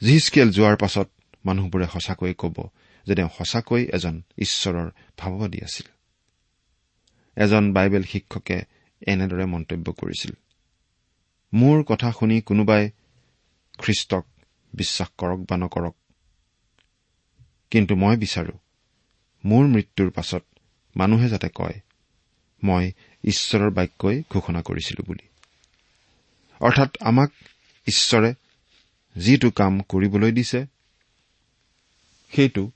জিহিচকেল 0.00 0.50
যোৱাৰ 0.50 0.76
পাছত 0.76 1.08
মানুহবোৰে 1.44 1.86
সঁচাকৈয়ে 1.86 2.34
কব 2.38 2.70
যে 3.06 3.14
তেওঁ 3.14 3.28
সঁচাকৈ 3.38 3.84
এজন 3.84 4.22
ঈশ্বৰৰ 4.38 4.90
ভাৱবাদী 5.18 5.60
আছিল। 5.62 5.86
এজন 7.36 7.72
বাইবেল 7.72 8.02
শিক্ষকে 8.02 8.62
এনেদৰে 9.06 9.44
মন্তব্য 9.46 9.92
কৰিছিল। 9.92 10.32
মোৰ 11.52 11.82
কথা 11.82 12.12
শুনি 12.12 12.40
কোনোবাই 12.40 12.90
খ্ৰীষ্টক 13.78 14.24
বিশ্বাস 14.74 15.08
কৰক 15.18 15.38
বা 15.38 15.56
নকৰক 15.56 15.96
কিন্তু 17.70 17.96
মই 17.96 18.16
বিচাৰো 18.16 18.54
মোৰ 19.44 19.64
মৃত্যুৰ 19.66 20.10
পাছত 20.10 20.42
মানুহে 20.96 21.28
যাতে 21.28 21.48
কয় 21.54 21.80
মই 22.62 22.84
ঈশ্বৰৰ 23.24 23.70
বাক্যই 23.70 24.22
ঘোষণা 24.30 24.60
কৰিছিলো 24.62 25.02
বুলি। 25.06 25.26
অৰ্থাৎ 26.60 26.90
আমাক 27.00 27.30
ঈশ্বৰে 27.86 28.34
যিটো 29.16 29.50
কাম 29.50 29.80
কৰিবলৈ 29.80 30.32
দিছে 30.32 30.60
সেইটো 32.32 32.70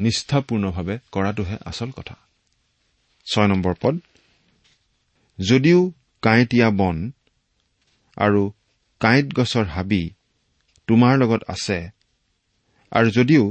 নিষ্ঠাপূৰ্ণভাৱে 0.00 0.98
কৰাটোহে 1.12 1.56
আচল 1.64 1.90
কথা। 1.90 2.16
ছয় 3.26 3.48
নম্বৰ 3.48 3.74
পদ 3.82 3.94
যদিও 5.38 5.92
কাঁইটীয়া 6.22 6.70
বন 6.70 6.96
আৰু 8.16 8.42
কাঁইট 9.00 9.34
গছৰ 9.34 9.64
হাবি 9.64 10.02
তোমাৰ 10.86 11.18
লগত 11.18 11.42
আছে 11.48 11.78
আৰু 12.90 13.10
যদিও 13.10 13.44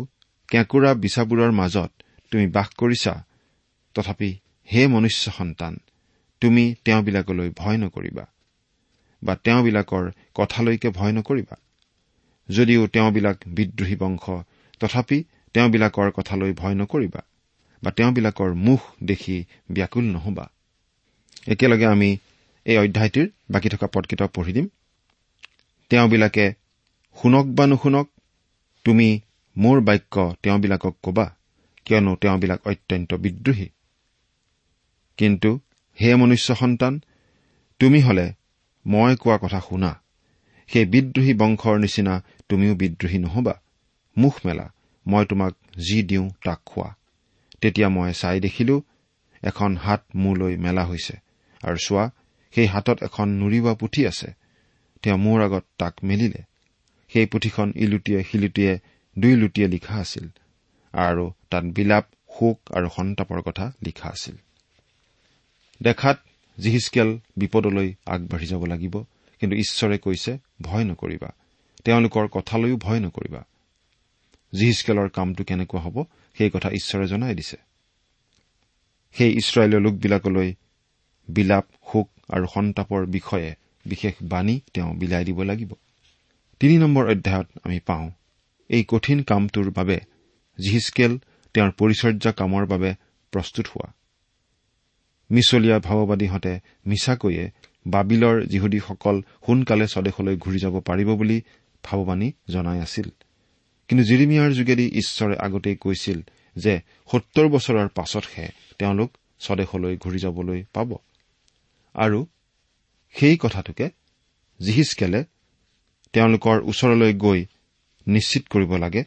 কেঁকুৰা 0.52 0.92
বিচাবোৰৰ 0.94 1.52
মাজত 1.52 1.92
তুমি 2.32 2.46
বাস 2.48 2.70
কৰিছা। 2.78 3.14
তথাপি 3.96 4.30
হে 4.70 4.82
মনুষ্য 4.88 5.32
সন্তান 5.32 5.74
তুমি 6.42 6.64
তেওঁবিলাকলৈ 6.86 7.50
ভয় 7.58 7.78
নকৰিবা 7.78 8.26
বা 9.24 9.34
তেওঁবিলাকৰ 9.36 10.06
কথালৈকে 10.36 10.90
ভয় 10.90 11.12
নকৰিবা। 11.12 11.56
যদিও 12.50 12.88
তেওঁবিলাক 12.88 13.38
বিদ্ৰোহী 13.48 13.96
বংশ 13.96 14.26
তথাপি 14.80 15.18
তেওঁবিলাকৰ 15.54 16.10
কথালৈ 16.12 16.54
ভয় 16.54 16.76
নকৰিবা 16.76 17.22
বা 17.84 17.90
তেওঁবিলাকৰ 17.92 18.54
মুখ 18.54 18.82
দেখি 19.04 19.46
ব্যাকুল 19.72 20.04
নহবা। 20.04 20.46
একেলগে 21.48 21.86
আমি 21.86 22.10
এই 22.66 22.78
অধ্যায়টিৰ 22.78 23.28
বাকী 23.50 23.70
থকা 23.70 23.88
পদকেইটা 23.88 24.28
পঢ়ি 24.28 24.54
দিম। 24.54 24.68
তেওঁবিলাকে 25.90 26.46
শুনক 27.22 27.46
বা 27.48 27.66
নুশুনক 27.68 28.08
তুমি 28.86 29.20
মোৰ 29.60 29.82
বাক্য 29.82 30.34
তেওঁবিলাকক 30.44 30.96
কবা 31.04 31.36
কিয়নো 31.86 32.16
তেওঁবিলাক 32.16 32.68
অত্যন্ত 32.68 33.14
বিদ্ৰোহী। 33.14 33.70
কিন্তু 35.18 35.60
হে 36.02 36.16
মনুষ্য 36.16 36.56
সন্তান 36.56 37.02
তুমি 37.80 38.02
হলে 38.02 38.34
মই 38.86 39.16
কোৱা 39.16 39.38
কথা 39.38 39.62
শুনা। 39.70 40.02
সেই 40.68 40.86
বিদ্ৰোহী 40.86 41.34
বংশৰ 41.34 41.78
নিচিনা 41.78 42.24
তুমিও 42.50 42.76
বিদ্ৰোহী 42.76 43.18
নহবা। 43.18 43.62
মুখ 44.18 44.40
মেলা 44.46 44.72
মই 45.08 45.26
তোমাক 45.26 45.54
যি 45.90 46.04
দিওঁ 46.04 46.30
তাক 46.46 46.60
খোৱা। 46.66 46.96
তেতিয়া 47.62 47.90
মই 47.90 48.14
চাই 48.14 48.40
দেখিলো 48.40 48.82
এখন 49.44 49.78
হাত 49.78 50.04
মোলৈ 50.16 50.58
মেলা 50.58 50.86
হৈছে। 50.86 51.14
আৰু 51.64 51.78
চোৱা 51.86 52.12
সেই 52.56 52.66
হাতত 52.66 53.04
এখন 53.04 53.30
নুৰিবা 53.30 53.74
পুথি 53.74 54.08
আছে। 54.08 54.34
তেওঁ 55.02 55.18
মোৰ 55.18 55.42
আগত 55.42 55.66
তাক 55.78 55.94
মেলিলে। 56.04 56.42
সেই 57.14 57.26
পুথিখন 57.26 57.74
ইলুটিয়ে 57.76 58.24
শিলুটিয়ে 58.24 58.80
দুই 59.20 59.36
লুটিয়ে 59.36 59.68
লিখা 59.68 59.96
আছিল 59.96 60.28
আৰু 60.94 61.32
তাত 61.50 61.64
বিলাপ 61.64 62.06
শোক 62.40 62.60
আৰু 62.72 62.90
সন্তাপৰ 62.96 63.42
কথা 63.42 63.72
লিখা 63.86 64.10
আছিল। 64.10 64.36
দেখাত 65.84 66.20
জিহিচকেল 66.60 67.20
বিপদলৈ 67.38 67.94
আগবাঢ়ি 68.06 68.46
যাব 68.46 68.66
লাগিব 68.66 69.04
কিন্তু 69.40 69.58
ঈশ্বৰে 69.58 69.98
কৈছে 69.98 70.38
ভয় 70.62 70.84
নকৰিবা। 70.84 71.30
তেওঁলোকৰ 71.84 72.28
কথালৈও 72.28 72.78
ভয় 72.78 73.00
নকৰিবা। 73.00 73.44
জিহিচকেলৰ 74.60 75.10
কামটো 75.10 75.44
কেনেকুৱা 75.44 75.82
হ'ব 75.82 76.04
সেই 76.38 76.50
কথা 76.50 76.70
ঈশ্বৰে 76.70 77.08
জনাই 77.08 77.36
দিছে। 77.36 77.58
সেই 79.12 79.34
ইছৰাইলৰ 79.34 79.82
লোকবিলাকলৈ 79.82 80.54
বিলাপ 81.30 81.66
শোক 81.94 82.10
আৰু 82.30 82.46
সন্তাপৰ 82.54 83.06
বিষয়ে 83.06 83.56
বিশেষ 83.86 84.14
বাণী 84.22 84.60
তেওঁ 84.74 84.94
বিলাই 84.96 85.26
দিব 85.26 85.44
লাগিব। 85.44 85.74
তিনি 86.60 86.78
নম্বৰ 86.78 87.12
অধ্যায়ত 87.12 87.48
আমি 87.64 87.80
পাওঁ 87.80 88.12
এই 88.70 88.84
কঠিন 88.88 89.24
কামটোৰ 89.24 89.72
বাবে 89.72 90.00
জিহিচকেল 90.60 91.20
তেওঁৰ 91.54 91.72
পৰিচৰ্যা 91.72 92.32
কামৰ 92.32 92.66
বাবে 92.66 92.94
প্ৰস্তুত 93.32 93.68
হোৱা। 93.68 93.94
মিছলীয়া 95.32 95.80
ভাৱবাদীহঁতে 95.80 96.60
মিছাকৈয়ে 96.86 97.52
বাবিলৰ 97.88 98.46
যিহুদীসকল 98.46 99.22
সোনকালে 99.46 99.88
স্বদেশলৈ 99.88 100.38
ঘূৰি 100.38 100.60
যাব 100.60 100.80
পাৰিব 100.80 101.16
বুলি 101.16 101.42
ভাৱবাণী 101.84 102.32
জনাই 102.50 102.80
আছিল। 102.80 103.10
কিন্তু 103.88 104.04
জিৰিমিয়াৰ 104.06 104.52
যোগেদি 104.52 104.86
ঈশ্বৰে 104.88 105.36
আগতেই 105.38 105.76
কৈছিল 105.76 106.22
যে 106.56 106.82
সত্তৰ 107.12 107.48
বছৰৰ 107.48 107.88
পাছতহে 107.88 108.48
তেওঁলোক 108.78 109.18
স্বদেশলৈ 109.40 109.98
ঘূৰি 109.98 110.20
যাবলৈ 110.20 110.64
পাব। 110.74 110.96
আৰু 111.94 112.26
সেই 113.10 113.38
কথাটোকে 113.38 113.90
জিহিচকেলে 114.62 115.24
তেওঁলোকৰ 116.14 116.62
ওচৰলৈ 116.64 117.14
গৈ 117.14 117.46
নিশ্চিত 118.16 118.44
কৰিব 118.50 118.72
লাগে 118.76 119.02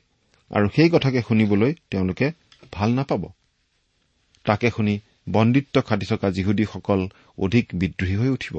আৰু 0.50 0.66
সেই 0.76 0.90
কথাকে 0.94 1.20
শুনিবলৈ 1.28 1.72
তেওঁলোকে 1.90 2.26
ভাল 2.72 2.90
নাপাব। 2.94 3.22
তাকে 4.46 4.68
শুনি 4.70 4.94
বন্দিত্ব 5.28 5.74
খাটি 5.80 6.06
থকা 6.06 6.28
যিহুদীসকল 6.30 7.00
অধিক 7.38 7.66
বিদ্ৰোহী 7.80 8.16
হৈ 8.16 8.30
উঠিব। 8.36 8.56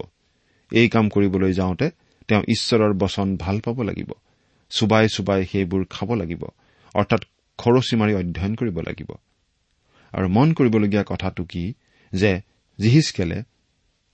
এই 0.71 0.87
কাম 0.89 1.05
কৰিবলৈ 1.09 1.51
যাওঁতে 1.53 1.87
তেওঁ 2.27 2.43
ঈশ্বৰৰ 2.47 2.93
বচন 2.93 3.27
ভাল 3.37 3.57
পাব 3.59 3.77
লাগিব। 3.81 4.09
চুবাই 4.71 5.05
চুবাই 5.09 5.41
সেইবোৰ 5.51 5.81
খাব 5.89 6.09
লাগিব 6.13 6.43
অৰ্থাৎ 6.95 7.21
খৰচী 7.59 7.95
মাৰি 7.95 8.13
অধ্যয়ন 8.21 8.53
কৰিব 8.55 8.77
লাগিব। 8.79 9.09
আৰু 10.13 10.27
মন 10.27 10.47
কৰিবলগীয়া 10.53 11.03
কথাটো 11.07 11.41
কি 11.43 11.63
যে 12.13 12.31
জিহিচকেলে 12.79 13.37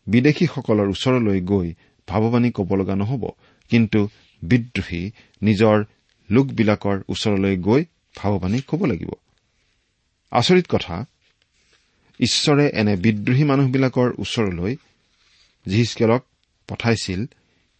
বিদেশীসকলৰ 0.07 0.88
ওচৰলৈ 0.93 1.39
গৈ 1.51 1.67
ভাৱবাণী 2.07 2.50
ক'ব 2.51 2.69
লগা 2.75 2.95
নহ'ব 2.95 3.24
কিন্তু 3.71 4.00
বিদ্ৰোহী 4.41 5.03
নিজৰ 5.41 5.77
লোকবিলাকৰ 6.31 6.98
ওচৰলৈ 7.09 7.57
গৈ 7.57 7.86
ভাৱবাণী 8.17 8.59
ক'ব 8.67 8.86
লাগিব। 8.86 9.12
আচৰিত 10.31 10.65
কথা 10.69 11.05
ঈশ্বৰে 12.19 12.69
এনে 12.74 12.95
বিদ্ৰোহী 12.95 13.43
মানুহবিলাকৰ 13.43 14.09
ওচৰলৈ 14.17 14.75
জিহিচকেলক 15.67 16.25
পঠাইছিল 16.67 17.25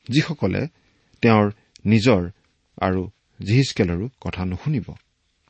যিসকলে 0.10 0.68
তেওঁৰ 1.22 1.51
নিজৰ 1.86 2.29
আৰু 2.81 3.09
জিহিচকেলৰো 3.46 4.09
কথা 4.22 4.46
নুশুনিব। 4.46 4.88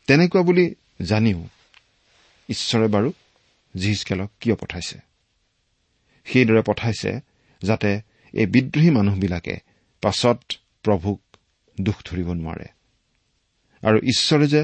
তেনেকুৱা 0.08 0.42
বুলি 0.42 0.76
জানিও 1.02 1.48
ঈশ্বৰে 2.50 2.88
বাৰু 2.88 3.14
জিহিচকেলক 3.78 4.32
কিয় 4.40 4.56
পঠাইছে? 4.56 5.00
সেইদৰে 6.26 6.62
পঠাইছে 6.62 7.20
যাতে 7.62 8.02
এই 8.34 8.46
বিদ্ৰোহী 8.46 8.90
মানুহবিলাকে 8.90 9.56
পাছত 10.02 10.40
প্ৰভুক 10.84 11.22
দুখ 11.82 11.96
ধৰিব 12.06 12.34
নোৱাৰে। 12.34 12.68
আৰু 13.84 13.98
ঈশ্বৰে 14.12 14.48
যে 14.48 14.62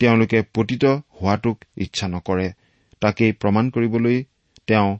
তেওঁলোকে 0.00 0.38
পতিত 0.54 0.84
হোৱাটোক 1.18 1.56
ইচ্ছা 1.76 2.06
নকৰে 2.08 2.48
তাকেই 3.00 3.32
প্ৰমাণ 3.32 3.64
কৰিবলৈ 3.70 4.16
তেওঁ 4.66 4.90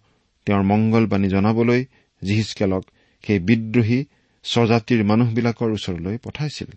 তেওঁৰ 0.46 0.62
মংগলবাণী 0.62 1.28
জনাবলৈ 1.28 1.80
জিহিচকেলক 2.22 2.84
সেই 3.24 3.38
বিদ্ৰোহী 3.38 3.98
স্বজাতিৰ 4.44 5.00
মানুহবিলাকৰ 5.04 5.70
ওচৰলৈ 5.70 6.16
পঠাইছিল। 6.18 6.70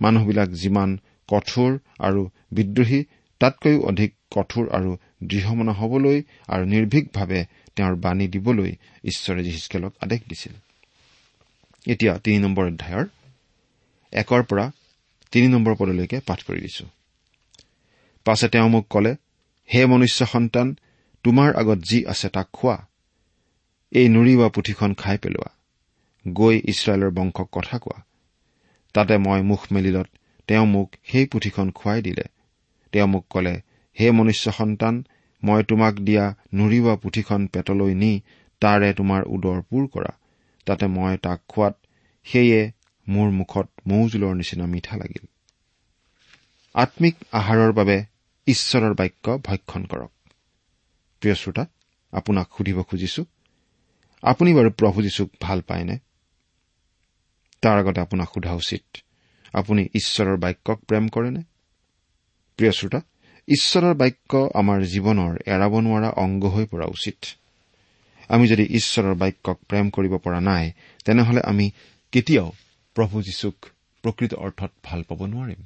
মানুহবিলাক 0.00 0.48
যিমান 0.52 0.90
কঠোৰ 1.28 1.70
আৰু 1.98 2.22
বিদ্ৰোহী 2.52 3.00
তাতকৈও 3.40 3.78
অধিক 3.80 4.10
কঠোৰ 4.30 4.64
আৰু 4.68 4.90
দৃঢ়মনা 5.24 5.72
হবলৈ 5.72 6.18
আৰু 6.48 6.64
নিৰ্ভীকভাৱে 6.64 7.40
তেওঁৰ 7.76 7.94
বাণী 7.96 8.26
দিবলৈ 8.28 8.72
ঈশ্বৰে 9.04 9.40
জিহিচকেলক 9.44 9.92
আদেশ 10.00 10.20
দিছিল। 10.28 10.54
এতিয়া 11.86 12.12
তিনি 12.24 12.38
নম্বৰ 12.38 12.64
অধ্যায়ৰ 12.66 13.06
একৰ 14.12 14.42
পৰা 14.42 14.64
তিনি 15.32 15.48
নম্বৰ 15.48 15.74
পদলৈকে 15.74 16.20
পাঠ 16.20 16.40
কৰি 16.42 16.60
দিছো। 16.60 16.86
পাছে 18.24 18.48
তেওঁ 18.48 18.68
মোক 18.68 18.84
কলে 18.90 19.16
হে 19.74 19.86
মনুষ্য 19.86 20.26
সন্তান 20.26 20.76
তোমাৰ 21.24 21.56
আগত 21.56 21.78
যি 21.78 22.06
আছে 22.06 22.28
তাক 22.28 22.48
খোৱা। 22.52 22.76
এই 23.92 24.08
নুৰিওৱা 24.08 24.48
পুথিখন 24.48 24.94
খাই 24.94 25.18
পেলোৱা। 25.18 25.50
গৈ 26.28 26.56
ইছৰাইলৰ 26.64 27.10
বংশক 27.10 27.48
কথা 27.52 27.78
কোৱা। 27.78 27.98
তাতে 28.94 29.18
মই 29.18 29.42
মুখ 29.42 29.60
মেলিলত 29.72 30.08
তেওঁ 30.48 30.66
মোক 30.66 30.88
সেই 31.04 31.26
পুথিখন 31.26 31.70
খুৱাই 31.70 32.02
দিলে। 32.02 32.24
তেওঁ 32.92 33.06
মোক 33.06 33.24
কলে 33.30 33.54
হে 34.00 34.10
মনুষ্য 34.10 34.52
সন্তান 34.52 35.04
মই 35.42 35.62
তোমাক 35.62 35.94
দিয়া 35.94 36.24
নুৰিওৱা 36.54 36.94
পুথিখন 36.96 37.46
পেটলৈ 37.46 37.94
নি 37.94 38.12
তাৰে 38.60 38.94
তোমাৰ 38.94 39.22
উদৰ 39.24 39.62
পূৰ 39.62 39.86
কৰা। 39.86 40.12
তাতে 40.66 40.86
মই 40.86 41.16
তাক 41.16 41.40
খোৱাত 41.48 41.74
সেয়ে 42.24 42.60
মোৰ 43.08 43.28
মুখত 43.30 43.68
মৌজোলৰ 43.86 44.34
নিচিনা 44.34 44.66
মিঠা 44.66 44.96
লাগিল। 44.96 45.24
আম্মিক 46.74 47.16
আহাৰৰ 47.32 47.72
বাবে 47.72 47.96
ঈশ্বৰৰ 48.46 48.94
বাক্য 48.94 49.38
ভক্ষণ 49.44 49.82
কৰক। 49.84 50.12
প্ৰিয় 51.20 51.34
শ্ৰোতা 51.34 51.64
আপোনাক 52.12 52.46
সুধিব 52.56 52.82
খুজিছো 52.82 53.22
আপুনি 54.22 54.54
বাৰু 54.54 54.70
প্ৰভু 54.70 55.02
যীশুক 55.02 55.30
ভাল 55.40 55.60
পায়নে? 55.60 55.98
তাৰ 57.62 57.78
আগতে 57.78 58.00
আপোনাক 58.00 58.28
সোধা 58.34 58.52
উচিত 58.52 58.84
আপুনি 59.52 59.82
ঈশ্বৰৰ 59.94 60.36
বাক্যক 60.36 60.78
প্ৰেম 60.88 61.08
কৰেনে? 61.08 61.42
প্ৰিয় 62.56 62.72
শ্ৰোতা 62.72 63.00
ঈশ্বৰৰ 63.48 63.94
বাক্য 63.94 64.32
আমাৰ 64.54 64.78
জীৱনৰ 64.82 65.32
এৰাব 65.46 65.72
নোৱাৰা 65.80 66.10
অংগ 66.24 66.42
হৈ 66.44 66.64
পৰা 66.66 66.86
উচিত। 66.86 67.18
আমি 68.28 68.44
যদি 68.48 68.64
ঈশ্বৰৰ 68.70 69.14
বাক্যক 69.14 69.58
প্ৰেম 69.68 69.90
কৰিব 69.90 70.16
পৰা 70.16 70.40
নাই 70.40 70.72
তেনেহলে 71.04 71.40
আমি 71.40 71.70
কেতিয়াও 72.12 72.52
প্ৰভু 72.94 73.22
যীশুক 73.22 73.56
প্ৰকৃত 74.02 74.34
অৰ্থত 74.34 74.70
ভাল 74.84 75.02
পাব 75.02 75.24
নোৱাৰিম। 75.24 75.62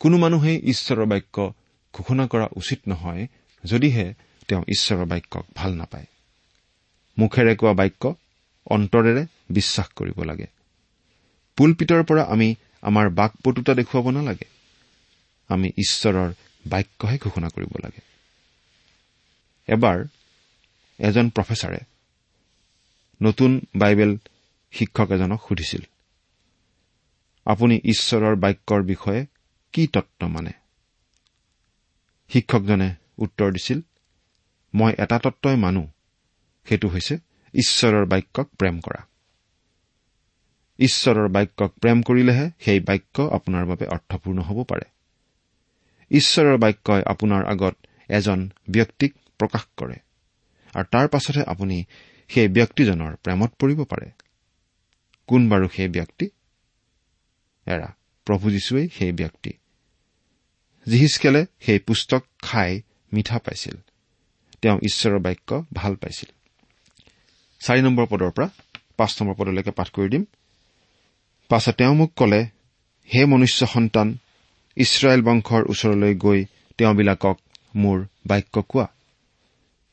কোনো 0.00 0.16
মানুহেই 0.18 0.56
ঈশ্বৰৰ 0.56 1.06
বাক্য 1.06 1.54
ঘোষণা 1.94 2.26
কৰা 2.26 2.48
উচিত 2.56 2.80
নহয় 2.88 3.26
যদিহে 3.64 4.14
তেওঁ 4.48 4.62
ঈশ্বৰৰ 4.68 5.04
বাক্যক 5.04 5.44
ভাল 5.54 5.74
নাপায়। 5.74 6.06
মুখেৰে 7.18 7.56
কোৱা 7.56 7.72
বাক্য 7.72 8.14
অন্তৰেৰে 8.66 9.26
বিশ্বাস 9.50 9.88
কৰিব 9.88 10.22
লাগে। 10.22 10.46
পুলপিতৰ 11.56 12.02
পৰা 12.02 12.22
আমি 12.24 12.54
আমাৰ 12.82 13.10
বাকপটুতা 13.10 13.74
দেখুৱাব 13.74 14.10
নালাগে। 14.10 14.48
আমি 15.48 15.68
ঈশ্বৰৰ 15.68 16.32
বাক্যহে 16.66 17.18
ঘোষণা 17.18 17.48
কৰিব 17.48 17.72
লাগে। 17.82 18.00
এবাৰ 19.66 20.04
এজন 20.98 21.30
প্ৰফেচাৰে 21.30 21.78
নতুন 23.22 23.60
বাইবেল 23.76 24.16
শিক্ষক 24.72 25.10
এজনক 25.10 25.40
সুধিছিল 25.48 25.80
আপুনি 27.50 27.76
ঈশ্বৰৰ 27.84 28.34
বাক্যৰ 28.36 28.82
বিষয়ে 28.82 29.20
কি 29.74 29.82
তত্ব 29.86 30.20
মানে? 30.26 30.52
শিক্ষকজনে 32.30 32.88
উত্তৰ 33.18 33.48
দিছিল 33.52 33.78
মই 34.74 34.92
এটা 34.98 35.16
তত্বই 35.18 35.56
মানো 35.56 35.82
সেইটো 36.66 36.88
হৈছে 36.88 37.14
ঈশ্বৰৰ 37.54 38.04
বাক্যক 38.06 38.48
প্ৰেম 38.58 38.76
কৰা। 38.80 39.00
ঈশ্বৰৰ 40.78 41.28
বাক্যক 41.28 41.72
প্ৰেম 41.80 41.98
কৰিলেহে 42.02 42.46
সেই 42.60 42.80
বাক্য 42.80 43.26
আপোনাৰ 43.32 43.64
বাবে 43.66 43.86
অৰ্থপূৰ্ণ 43.86 44.38
হ'ব 44.40 44.58
পাৰে। 44.64 44.86
ঈশ্বৰৰ 46.10 46.56
বাক্যই 46.58 47.02
আপোনাৰ 47.06 47.42
আগত 47.44 47.74
এজন 48.10 48.40
ব্যক্তিক 48.70 49.12
প্ৰকাশ 49.40 49.64
কৰে 49.76 49.96
আৰু 50.74 50.86
তাৰ 50.90 51.06
পাছতহে 51.08 51.44
আপুনি 51.44 51.76
সেই 52.30 52.48
ব্যক্তিজনৰ 52.48 53.12
প্ৰেমত 53.22 53.50
পৰিব 53.58 53.80
পাৰে। 53.84 54.08
কোন 55.28 55.48
বাৰু 55.48 55.66
সেই 55.76 55.88
ব্যক্তি? 55.88 56.26
এৰা। 57.70 57.88
প্ৰভু 58.26 58.50
যীশুৱেই 58.50 58.88
সেই 58.98 59.12
ব্যক্তি। 59.12 59.50
জিহিচকেলে 60.86 61.46
সেই 61.60 61.78
পুস্তক 61.78 62.22
খাই 62.42 62.80
মিঠা 63.12 63.38
পাইছিল। 63.38 63.76
তেওঁ 64.62 64.78
ঈশ্বৰৰ 64.82 65.18
বাক্য 65.18 65.64
ভাল 65.72 65.94
পাইছিল। 65.94 66.30
চাৰি 67.60 67.80
নম্বৰ 67.82 68.06
পদৰ 68.06 68.30
পৰা 68.30 68.48
পাঁচ 68.96 69.22
নম্বৰ 69.22 69.34
পদলৈকে 69.34 69.70
পাঠ 69.70 69.88
কৰি 69.90 70.08
দিম। 70.08 70.24
পাছত 71.48 71.74
তেওঁ 71.74 71.94
মোক 71.94 72.10
কলে 72.16 72.46
হে 73.14 73.24
মনুষ্য 73.24 73.66
সন্তান 73.66 74.18
ইছৰাইল 74.76 75.22
বংশৰ 75.22 75.62
ওচৰলৈ 75.68 76.14
গৈ 76.14 76.44
তেওঁবিলাকক 76.78 77.36
মোৰ 77.76 78.06
বাক্য 78.26 78.62
কোৱা। 78.62 78.86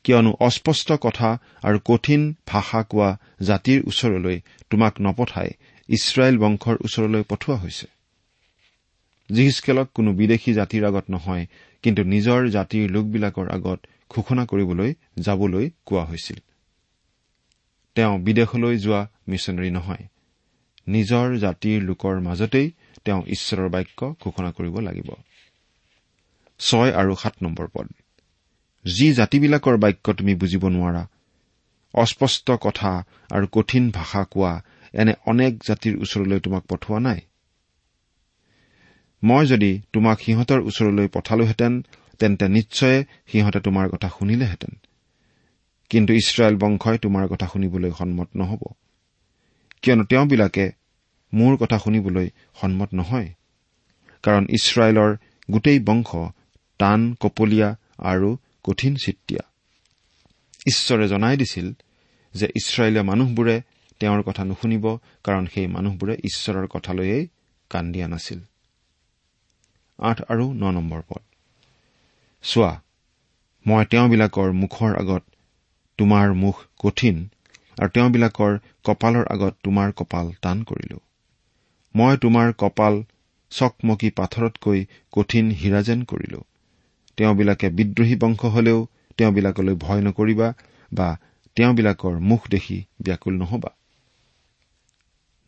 কিয়নো 0.03 0.31
অস্পষ্ট 0.39 0.91
কথা 0.91 1.37
আৰু 1.61 1.79
কঠিন 1.85 2.21
ভাষা 2.47 2.83
কোৱা 2.83 3.17
জাতিৰ 3.41 3.79
ওচৰলৈ 3.87 4.41
তোমাক 4.69 5.01
নপঠাই 5.01 5.49
ইছৰাইল 5.89 6.37
বংশৰ 6.37 6.75
ওচৰলৈ 6.85 7.23
পঠোৱা 7.23 7.55
হৈছে। 7.55 7.87
জিহিচকেলক 9.29 9.87
কোনো 9.93 10.13
বিদেশী 10.13 10.51
জাতিৰ 10.53 10.83
আগত 10.85 11.05
নহয় 11.09 11.45
কিন্তু 11.83 12.01
নিজৰ 12.03 12.47
জাতিৰ 12.47 12.91
লোকবিলাকৰ 12.91 13.47
আগত 13.51 13.79
ঘোষণা 14.09 14.45
কৰিবলৈ 14.45 14.93
যাবলৈ 15.19 15.69
কোৱা 15.85 16.03
হৈছিল। 16.03 16.39
তেওঁ 17.95 18.19
বিদেশলৈ 18.19 18.77
যোৱা 18.77 19.01
মিছনেৰী 19.27 19.69
নহয় 19.69 20.03
নিজৰ 20.87 21.37
জাতিৰ 21.37 21.83
লোকৰ 21.83 22.19
মাজতেই 22.19 22.71
তেওঁ 23.05 23.21
ঈশ্বৰৰ 23.27 23.69
বাক্য 23.69 23.99
ঘোষণা 24.23 24.51
কৰিব 24.51 24.79
লাগিব। 24.79 25.09
ছয় 26.59 26.91
আৰু 26.93 27.15
সাত 27.15 27.35
নম্বৰ 27.43 27.67
পদ। 27.73 27.87
যি 28.85 29.13
জাতিবিলাকৰ 29.13 29.77
বাক্য 29.77 30.13
তুমি 30.13 30.35
বুজিব 30.35 30.67
নোৱাৰা 30.67 31.07
অস্পষ্ট 31.93 32.51
কথা 32.51 33.03
আৰু 33.31 33.47
কঠিন 33.51 33.91
ভাষা 33.91 34.23
কোৱা 34.23 34.53
এনে 34.97 35.13
অনেক 35.25 35.63
জাতিৰ 35.67 35.99
ওচৰলৈ 35.99 36.39
তোমাক 36.39 36.63
পঠোৱা 36.63 36.99
নাই। 36.99 37.19
মই 39.23 39.45
যদি 39.45 39.81
তোমাক 39.93 40.21
সিহঁতৰ 40.21 40.59
ওচৰলৈ 40.59 41.07
পঠালোহেঁতেন 41.07 41.85
তেন্তে 42.19 42.47
নিশ্চয় 42.47 43.03
সিহঁতে 43.03 43.59
তোমাৰ 43.59 43.89
কথা 43.89 44.09
শুনিলেহেঁতেন। 44.09 44.77
কিন্তু 45.89 46.13
ইছৰাইল 46.13 46.55
বংশই 46.57 46.97
তোমাৰ 46.97 47.27
কথা 47.27 47.47
শুনিবলৈ 47.47 47.91
সন্মত 47.97 48.27
নহব। 48.35 48.59
কিয়নো 49.81 50.03
তেওঁবিলাকে 50.03 50.71
মোৰ 51.33 51.57
কথা 51.57 51.79
শুনিবলৈ 51.79 52.29
সন্মত 52.61 52.89
নহয়। 52.93 53.29
কাৰণ 54.23 54.43
ইছৰাইলৰ 54.49 55.17
গোটেই 55.51 55.79
বংশ 55.79 56.15
টান 56.79 57.15
কপলীয়া 57.19 57.75
আৰু 57.97 58.37
কঠিন 58.63 58.95
চিত্তীয়া। 58.95 59.43
ঈশ্বৰে 60.67 61.07
জনাই 61.07 61.37
দিছিল 61.37 61.73
যে 62.33 62.47
ইছৰাইলীয়া 62.55 63.03
মানুহবোৰে 63.03 63.61
তেওঁৰ 63.99 64.21
কথা 64.21 64.43
নুশুনিব 64.43 64.85
কাৰণ 65.23 65.47
সেই 65.53 65.67
মানুহবোৰে 65.67 66.15
ঈশ্বৰৰ 66.23 66.67
কথালৈয়ে 66.67 67.27
কাণ 67.69 67.91
দিয়া 67.91 68.07
নাছিল। 68.07 68.39
চোৱা 72.43 72.73
মই 73.65 73.85
তেওঁবিলাকৰ 73.85 74.51
মুখৰ 74.51 74.91
আগত 74.95 75.23
তোমাৰ 75.97 76.33
মুখ 76.33 76.55
কঠিন 76.79 77.29
আৰু 77.79 77.89
তেওঁবিলাকৰ 77.89 78.59
কপালৰ 78.83 79.25
আগত 79.27 79.53
তোমাৰ 79.63 79.91
কপাল 79.91 80.33
টান 80.41 80.63
কৰিলো। 80.63 80.99
মই 81.95 82.17
তোমাৰ 82.17 82.53
কপাল 82.57 83.03
চকমকী 83.51 84.09
পাথৰতকৈ 84.09 84.85
কঠিন 85.11 85.51
হীৰা 85.51 85.81
যেন 85.81 86.03
কৰিলো। 86.03 86.39
তেওঁবিলাকে 87.17 87.69
বিদ্ৰোহী 87.69 88.15
বংশ 88.15 88.45
হলেও 88.45 88.87
তেওঁবিলাকলৈ 89.17 89.75
ভয় 89.75 90.01
নকৰিবা 90.01 90.53
বা 90.93 91.07
তেওঁবিলাকৰ 91.55 92.19
মুখ 92.19 92.41
দেখি 92.49 92.77
ব্যাকুল 93.01 93.33
নহবা। 93.33 93.69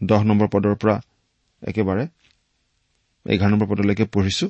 দহ 0.04 0.24
নম্বৰ 0.24 0.48
পদৰ 0.48 0.76
পৰা 0.76 1.02
একেবাৰে 1.64 2.08
এঘাৰ 3.26 3.50
নম্বৰ 3.50 3.68
পদলৈকে 3.68 4.06
পঢ়িছো। 4.06 4.50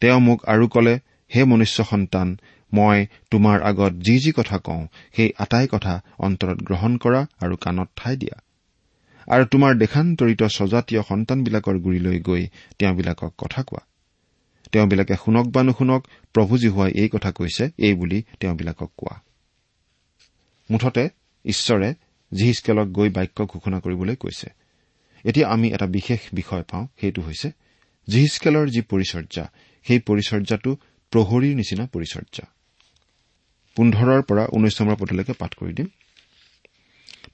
তেওঁ 0.00 0.20
মোক 0.20 0.44
আৰু 0.44 0.68
কলে 0.68 1.00
হে 1.34 1.44
মনুষ্য 1.44 1.84
সন্তান 1.84 2.38
মই 2.72 3.06
তোমাৰ 3.30 3.62
আগত 3.62 3.92
যি 3.92 4.18
যি 4.18 4.32
কথা 4.32 4.58
কওঁ 4.58 4.86
সেই 5.16 5.32
আটাই 5.38 5.66
কথা 5.70 6.02
অন্তৰত 6.18 6.58
গ্ৰহণ 6.62 6.96
কৰা 6.96 7.26
আৰু 7.40 7.56
কাণত 7.56 7.88
ঠাই 7.96 8.16
দিয়া। 8.16 8.36
আৰু 9.28 9.44
তোমাৰ 9.44 9.74
দেশান্তৰিত 9.74 10.42
স্বজাতীয় 10.42 11.02
সন্তানবিলাকৰ 11.02 11.78
গুৰিলৈ 11.78 12.20
গৈ 12.20 12.46
তেওঁবিলাকক 12.78 13.32
কথা 13.38 13.62
কোৱা। 13.62 13.82
তেওঁবিলাকে 14.72 15.14
শুনক 15.24 15.46
বা 15.46 15.62
নুশুনক 15.62 16.06
প্ৰভুজী 16.32 16.68
হোৱাই 16.68 16.92
এই 16.92 17.08
কথা 17.08 17.30
কৈছে 17.32 17.70
এই 17.78 17.94
বুলি 17.94 18.22
তেওঁবিলাকক 18.40 18.90
কোৱা। 18.96 19.22
মুঠতে 20.70 21.08
ঈশ্বৰে 21.44 21.94
জিহিচকেলক 22.34 22.88
গৈ 22.88 23.08
বাক্য 23.08 23.46
ঘোষণা 23.46 23.80
কৰিবলৈ 23.80 24.16
কৈছে। 24.16 24.59
এতিয়া 25.24 25.48
আমি 25.48 25.68
এটা 25.68 25.86
বিশেষ 25.86 26.20
বিষয় 26.32 26.64
পাওঁ 26.70 26.86
সেইটো 27.00 27.20
হৈছে 27.22 27.48
জিহিচকেলৰ 28.08 28.66
যি 28.70 28.80
পৰিচৰ্যা 28.82 29.44
সেই 29.86 30.00
পৰিচৰ্যাটো 30.08 30.70
প্ৰহৰীৰ 31.12 31.54
নিচিনা 31.54 31.84
পৰিচৰ্যা। 31.86 32.44
পোন্ধৰৰ 33.76 34.22
পৰা 34.22 34.44
ঊনৈশ 34.46 34.74
নম্বৰ 34.80 34.96
পদলৈকে 34.96 35.32
পাঠ 35.32 35.54
কৰি 35.54 35.72
দিম। 35.72 35.88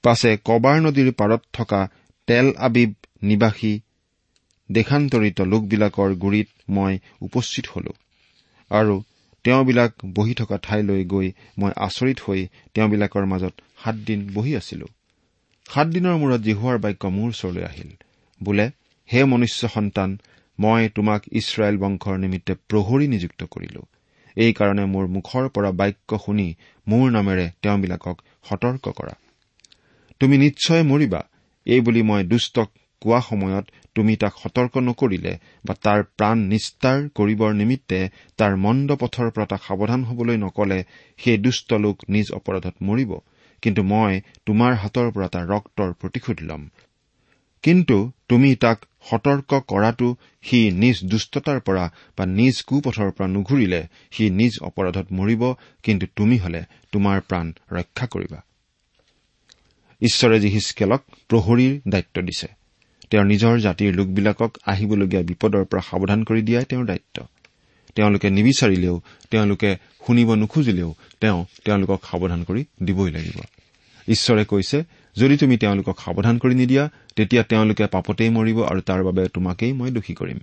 পাছে 0.03 0.37
কবাৰ 0.45 0.77
নদীৰ 0.81 1.11
পাৰত 1.11 1.41
থকা 1.53 1.89
তেল 2.27 2.47
আবিব 2.57 2.91
নিবাসী 3.23 3.73
দেশান্তৰিত 4.69 5.41
লোকবিলাকৰ 5.41 6.09
গুৰিত 6.13 6.47
মই 6.69 6.93
উপস্থিত 7.21 7.65
হলো 7.67 7.91
আৰু 8.71 8.95
তেওঁবিলাক 9.43 9.91
বহি 10.13 10.33
থকা 10.33 10.57
ঠাইলৈ 10.57 11.03
গৈ 11.05 11.27
মই 11.57 11.71
আচৰিত 11.75 12.17
হৈ 12.25 12.47
তেওঁবিলাকৰ 12.73 13.25
মাজত 13.25 13.53
সাতদিন 13.83 14.19
বহি 14.33 14.55
আছিলো। 14.55 14.87
সাতদিনৰ 15.69 16.15
মূৰত 16.17 16.41
জিহুৱাৰ 16.41 16.77
বাক্য 16.77 17.03
মোৰ 17.07 17.29
ওচৰলৈ 17.29 17.63
আহিল। 17.63 17.91
বোলে 18.43 18.65
হে 19.09 19.23
মনুষ্য 19.23 19.67
সন্তান 19.67 20.09
মই 20.59 20.89
তোমাক 20.95 21.21
ইছৰাইল 21.31 21.77
বংশৰ 21.77 22.17
নিমিত্তে 22.17 22.53
প্ৰহৰী 22.69 23.07
নিযুক্ত 23.07 23.41
কৰিলো। 23.43 23.81
এইকাৰণে 24.37 24.85
মোৰ 24.85 25.05
মুখৰ 25.07 25.49
পৰা 25.49 25.71
বাক্য 25.71 26.19
শুনি 26.25 26.47
মোৰ 26.87 27.05
নামেৰে 27.11 27.45
তেওঁবিলাকক 27.61 28.17
সতৰ্ক 28.49 28.85
কৰা। 28.89 29.15
তুমি 30.19 30.37
নিশ্চয় 30.37 30.83
মৰিবা। 30.83 31.21
এই 31.65 31.81
বুলি 31.81 32.01
মই 32.01 32.23
দুষ্টক 32.23 32.69
কোৱা 33.01 33.21
সময়ত 33.21 33.65
তুমি 33.95 34.15
তাক 34.15 34.33
সতৰ্ক 34.43 34.73
নকৰিলে 34.77 35.33
বা 35.65 35.73
তাৰ 35.85 35.99
প্ৰাণ 36.17 36.37
নিস্তাৰ 36.47 36.97
কৰিবৰ 37.15 37.51
নিমিত্তে 37.53 37.99
তাৰ 38.37 38.53
মন্দ 38.55 38.89
পথৰ 38.95 39.27
পৰা 39.29 39.45
তাক 39.45 39.61
সাৱধান 39.67 40.03
হবলৈ 40.03 40.37
নকলে 40.37 40.79
সেই 41.17 41.37
দুষ্ট 41.37 41.73
লোক 41.73 41.97
নিজ 42.09 42.27
অপৰাধত 42.31 42.75
মৰিব। 42.81 43.11
কিন্তু 43.61 43.81
মই 43.83 44.13
তোমাৰ 44.45 44.71
হাতৰ 44.73 45.07
পৰা 45.11 45.27
তাৰ 45.27 45.45
ৰক্তৰ 45.47 45.89
প্ৰতিশোধ 45.93 46.37
ল'ম। 46.41 46.63
কিন্তু 47.63 47.97
তুমি 48.29 48.49
তাক 48.55 48.77
সতৰ্ক 49.09 49.51
কৰাটো 49.67 50.07
সি 50.43 50.59
নিজ 50.71 50.97
দুষ্টতাৰ 51.03 51.59
পৰা 51.59 51.85
বা 52.17 52.25
নিজ 52.25 52.55
কুপথৰ 52.61 53.09
পৰা 53.11 53.27
নুঘূৰিলে 53.27 53.81
সি 54.11 54.29
নিজ 54.29 54.53
অপৰাধত 54.61 55.07
মৰিব 55.11 55.41
কিন্তু 55.83 56.05
তুমি 56.15 56.37
হলে 56.37 56.61
তোমাৰ 56.91 57.17
প্ৰাণ 57.21 57.45
ৰক্ষা 57.71 58.05
কৰিবা। 58.07 58.39
ঈশ্বৰে 60.01 60.39
যি 60.39 60.49
হিচকেলক 60.49 61.01
প্ৰহৰীৰ 61.29 61.73
দায়িত্ব 61.87 62.21
দিছে 62.21 62.47
তেওঁৰ 63.09 63.25
নিজৰ 63.25 63.53
জাতিৰ 63.57 63.95
লোকবিলাকক 63.95 64.51
আহিবলগীয়া 64.65 65.23
বিপদৰ 65.23 65.63
পৰা 65.65 65.81
সাৱধান 65.81 66.23
কৰি 66.23 66.41
দিয়াই 66.41 66.65
তেওঁৰ 66.65 66.85
দায়িত্ব। 66.85 67.17
তেওঁলোকে 67.95 68.27
নিবিচাৰিলেও 68.29 68.95
তেওঁলোকে 69.31 69.69
শুনিব 70.07 70.29
নোখোজিলেও 70.33 70.89
তেওঁ 71.21 71.45
তেওঁলোকক 71.65 72.01
সাৱধান 72.11 72.43
কৰি 72.43 72.65
দিবই 72.83 73.11
লাগিব। 73.11 73.41
ঈশ্বৰে 74.07 74.45
কৈছে 74.45 74.83
যদি 75.15 75.37
তুমি 75.37 75.57
তেওঁলোকক 75.57 75.99
সাৱধান 75.99 76.37
কৰি 76.37 76.55
নিদিয়া 76.55 76.89
তেতিয়া 77.15 77.43
তেওঁলোকে 77.43 77.87
পাপতেই 77.87 78.29
মৰিব 78.29 78.63
আৰু 78.63 78.81
তাৰ 78.81 79.03
বাবে 79.03 79.29
তোমাকেই 79.29 79.73
মই 79.73 79.91
দোষী 79.91 80.13
কৰিম। 80.13 80.39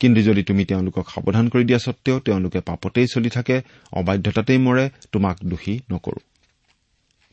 কিন্তু 0.00 0.22
যদি 0.22 0.42
তুমি 0.42 0.64
তেওঁলোকক 0.64 1.06
সাৱধান 1.10 1.48
কৰি 1.48 1.64
দিয়া 1.64 1.78
সত্বেও 1.78 2.20
তেওঁলোকে 2.20 2.60
পাপতেই 2.60 3.06
চলি 3.06 3.30
থাকে 3.30 3.62
অবাধ্যতাতেই 3.92 4.58
মৰে 4.58 4.90
তোমাক 5.12 5.36
দোষী 5.44 5.80
নকৰো। 5.92 6.20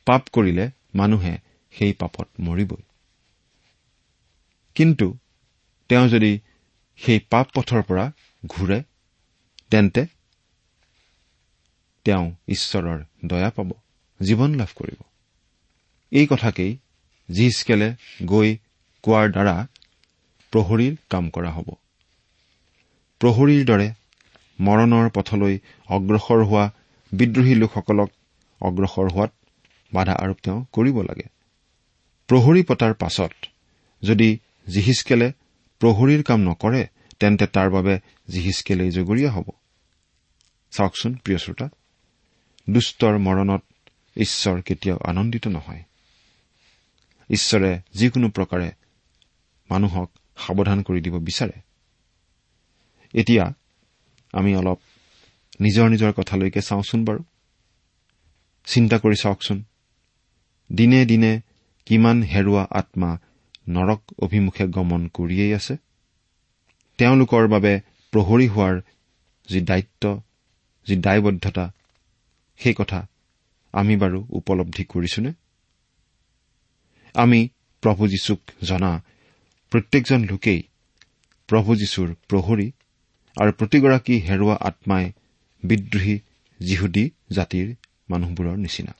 পাপ 0.05 0.21
কৰিলে 0.31 0.69
মানুহে 0.95 1.37
সেই 1.71 1.93
পাপত 1.93 2.27
মৰিবই। 2.39 2.83
কিন্তু 4.75 5.17
তেওঁ 5.89 6.07
যদি 6.07 6.39
সেই 6.97 7.19
পাপ 7.29 7.47
পথৰ 7.55 7.81
পৰা 7.81 8.11
ঘূৰে 8.45 8.83
তেন্তে 9.71 10.05
তেওঁ 12.05 12.25
ঈশ্বৰৰ 12.47 12.99
দয়া 13.25 13.49
পাব 13.49 13.69
জীৱন 14.19 14.55
লাভ 14.55 14.71
কৰিব। 14.75 14.99
এই 16.11 16.27
কথাকেই 16.27 16.71
জিচকেলে 17.29 17.89
গৈ 18.25 18.49
কোৱাৰ 19.03 19.27
দ্বাৰা 19.31 19.55
প্ৰহৰীৰ 20.53 20.93
কাম 21.09 21.29
কৰা 21.29 21.51
হ'ব। 21.51 21.67
প্ৰহৰীৰ 23.21 23.65
দৰে 23.65 23.87
মৰণৰ 24.59 25.09
পথলৈ 25.09 25.55
অগ্ৰসৰ 25.89 26.41
হোৱা 26.43 26.65
বিদ্ৰোহী 27.11 27.55
লোকসকলক 27.55 28.09
অগ্ৰসৰ 28.61 29.07
হোৱাত 29.11 29.31
বাধা 29.93 30.13
আৰোপ 30.13 30.37
তেওঁ 30.43 30.59
কৰিব 30.71 30.97
লাগে। 31.01 31.27
প্ৰহৰী 32.29 32.61
পতাৰ 32.63 32.93
পাছত 32.93 33.33
যদি 34.03 34.29
জিহিচকেলে 34.67 35.27
প্ৰহৰীৰ 35.81 36.23
কাম 36.23 36.39
নকৰে 36.41 36.81
তেন্তে 37.19 37.45
তাৰ 37.47 37.69
বাবে 37.69 37.93
জিহিচকেলেই 38.29 38.91
জগৰীয়া 38.91 39.31
হ'ব। 39.31 39.47
চাওকচোন 40.73 41.11
প্ৰিয় 41.15 41.37
শ্ৰোতা। 41.37 41.69
দুষ্টৰ 42.69 43.17
মৰণত 43.17 43.63
ঈশ্বৰ 44.17 44.61
কেতিয়াও 44.61 44.99
আনন্দিত 45.03 45.47
নহয়। 45.47 45.83
ঈশ্বৰে 47.29 47.81
যিকোনো 47.93 48.29
প্ৰকাৰে 48.29 48.71
মানুহক 49.71 50.11
সাৱধান 50.37 50.81
কৰি 50.81 51.01
দিব 51.01 51.19
বিচাৰে। 51.19 51.61
এতিয়া 53.13 53.53
আমি 54.33 54.55
অলপ 54.55 54.79
নিজৰ 55.61 55.89
নিজৰ 55.89 56.11
কথালৈকে 56.11 56.61
চাওঁচোন 56.61 57.05
বাৰু। 57.05 57.23
চিন্তা 58.65 58.97
কৰি 58.97 59.15
চাওকচোন। 59.21 59.63
দিনে 60.71 61.05
দিনে 61.05 61.41
কিমান 61.85 62.23
হেৰুৱা 62.23 62.67
আত্মা 62.69 63.17
নৰক 63.69 64.01
অভিমুখে 64.19 64.67
গমন 64.67 65.07
কৰিয়েই 65.07 65.53
আছে। 65.53 65.77
তেওঁলোকৰ 66.97 67.47
বাবে 67.47 67.81
প্ৰহৰী 68.11 68.47
হোৱাৰ 68.47 68.81
যি 69.49 69.61
দায়িত্ব 69.61 70.21
যি 70.87 70.95
দায়বদ্ধতা 70.95 71.71
সেই 72.63 72.73
কথা 72.77 73.07
আমি 73.73 73.97
বাৰু 73.97 74.27
উপলব্ধি 74.29 74.83
কৰিছোনে? 74.83 75.33
আমি 77.13 77.49
প্ৰভু 77.81 78.07
যীশুক 78.07 78.39
জনা 78.63 79.03
প্ৰত্যেকজন 79.71 80.23
লোকেই 80.23 80.63
প্ৰভু 81.47 81.75
যীশুৰ 81.75 82.15
প্ৰহৰী 82.27 82.71
আৰু 83.41 83.51
প্ৰতিগৰাকী 83.51 84.19
হেৰুৱা 84.19 84.57
আত্মাই 84.59 85.11
বিদ্ৰোহী 85.63 86.19
যিহুদী 86.59 87.09
জাতিৰ 87.31 87.75
মানুহবোৰৰ 88.09 88.57
নিচিনা। 88.57 88.95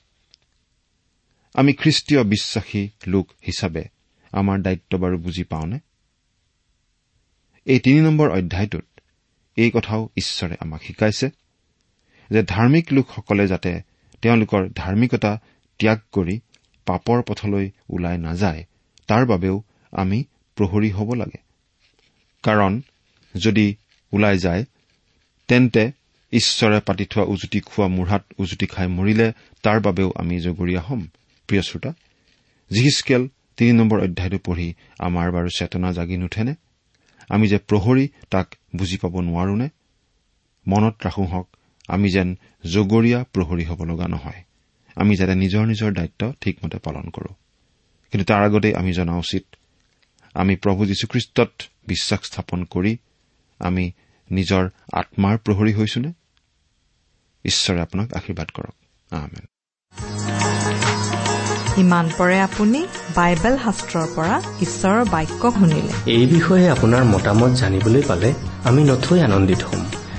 আমি 1.54 1.74
খ্ৰীষ্টীয় 1.74 2.24
বিশ্বাসী 2.24 2.90
লোক 3.08 3.32
হিচাপে 3.48 3.84
আমাৰ 4.32 4.62
দায়িত্ব 4.62 4.98
বাৰু 4.98 5.18
বুজি 5.18 5.44
পাওঁনে? 5.44 5.80
এই 7.66 7.80
তিনি 7.80 8.00
নম্বৰ 8.00 8.32
অধ্যায়টোত 8.32 8.86
এই 9.56 9.72
কথাও 9.74 10.10
ঈশ্বৰে 10.18 10.56
আমাক 10.60 10.82
শিকাইছে। 10.82 11.30
যে 12.32 12.42
ধাৰ্মিক 12.44 12.94
লোকসকলে 12.94 13.48
যাতে 13.48 13.72
তেওঁলোকৰ 14.22 14.70
ধাৰ্মিকতা 14.76 15.32
ত্যাগ 15.80 16.00
কৰি 16.12 16.40
পাপৰ 16.86 17.24
পথলৈ 17.28 17.72
ওলাই 17.90 18.18
নাযায় 18.18 18.62
তাৰ 19.08 19.26
বাবেও 19.26 19.64
আমি 19.92 20.24
প্ৰহৰী 20.58 20.90
হ'ব 20.92 21.14
লাগে। 21.14 21.40
কাৰণ 22.44 22.82
যদি 23.36 23.76
ওলাই 24.14 24.38
যায় 24.38 24.66
তেন্তে 25.48 25.92
ঈশ্বৰে 26.34 26.80
পাতি 26.80 27.06
থোৱা 27.06 27.24
উজুতি 27.24 27.60
খোৱা 27.60 27.88
মূঢ়াত 27.88 28.24
উজুতি 28.38 28.66
খাই 28.66 28.88
মৰিলে 28.88 29.34
তাৰ 29.64 29.80
বাবেও 29.80 30.10
আমি 30.16 30.40
জগৰীয়া 30.40 30.82
হ'ম। 30.82 31.02
প্ৰিয় 31.48 31.62
শ্ৰোতা 31.62 31.92
জিহিচকেল 32.72 33.28
তিনি 33.58 33.72
নম্বৰ 33.72 34.00
অধ্যায়টো 34.04 34.40
পঢ়ি 34.46 34.74
আমাৰ 35.00 35.32
বাৰু 35.32 35.50
চেতনা 35.58 35.92
জাগি 35.92 36.18
নুঠেনে? 36.18 36.56
আমি 37.30 37.48
যে 37.48 37.58
প্ৰহৰী 37.58 38.08
তাক 38.30 38.56
বুজি 38.76 38.98
পাব 38.98 39.20
নোৱাৰোনে? 39.20 39.70
মনত 40.68 40.96
ৰাখো 41.06 41.24
হওক 41.24 41.48
আমি 41.92 42.08
যেন 42.10 42.30
জগৰীয়া 42.74 43.20
প্ৰহৰী 43.34 43.64
হ'ব 43.66 43.84
লগা 43.84 44.08
নহয়। 44.08 44.44
আমি 44.96 45.16
যাতে 45.16 45.36
নিজৰ 45.36 45.66
নিজৰ 45.66 45.92
দায়িত্ব 45.92 46.34
ঠিকমতে 46.42 46.78
পালন 46.78 47.10
কৰো। 47.10 47.34
কিন্তু 48.12 48.26
তাৰ 48.26 48.44
আগতেই 48.44 48.76
আমি 48.76 48.94
জনা 48.94 49.16
উচিত 49.18 49.44
আমি 50.34 50.56
প্ৰভু 50.56 50.86
যীশুখ্ৰীষ্টত 50.86 51.52
বিশ্বাস 51.88 52.20
স্থাপন 52.24 52.64
কৰি 52.64 52.98
আমি 53.60 53.92
নিজৰ 54.32 54.70
আত্মাৰ 54.94 55.38
প্ৰহৰী 55.38 55.74
হৈছোনে? 55.74 56.12
ঈশ্বৰে 57.46 57.82
আপোনাক 57.82 58.14
আশীৰ্বাদ 58.14 58.50
কৰক। 58.50 58.76
ইমান 61.78 62.10
পৰে 62.18 62.42
আপুনি 62.42 62.88
বাইবেল 63.16 63.58
শাস্ত্ৰৰ 63.58 64.08
পৰা 64.16 64.42
ঈশ্বৰৰ 64.62 65.06
বাক্য 65.06 65.52
শুনিলে। 65.52 66.12
এই 66.12 66.26
বিষয়ে 66.28 66.70
আপোনাৰ 66.70 67.04
মতামত 67.04 67.52
জানিবলৈ 67.52 68.04
পালে 68.08 68.34
আমি 68.64 68.84
নথৈ 68.84 69.20
আনন্দিত 69.20 69.62
হ'ম। 69.64 69.86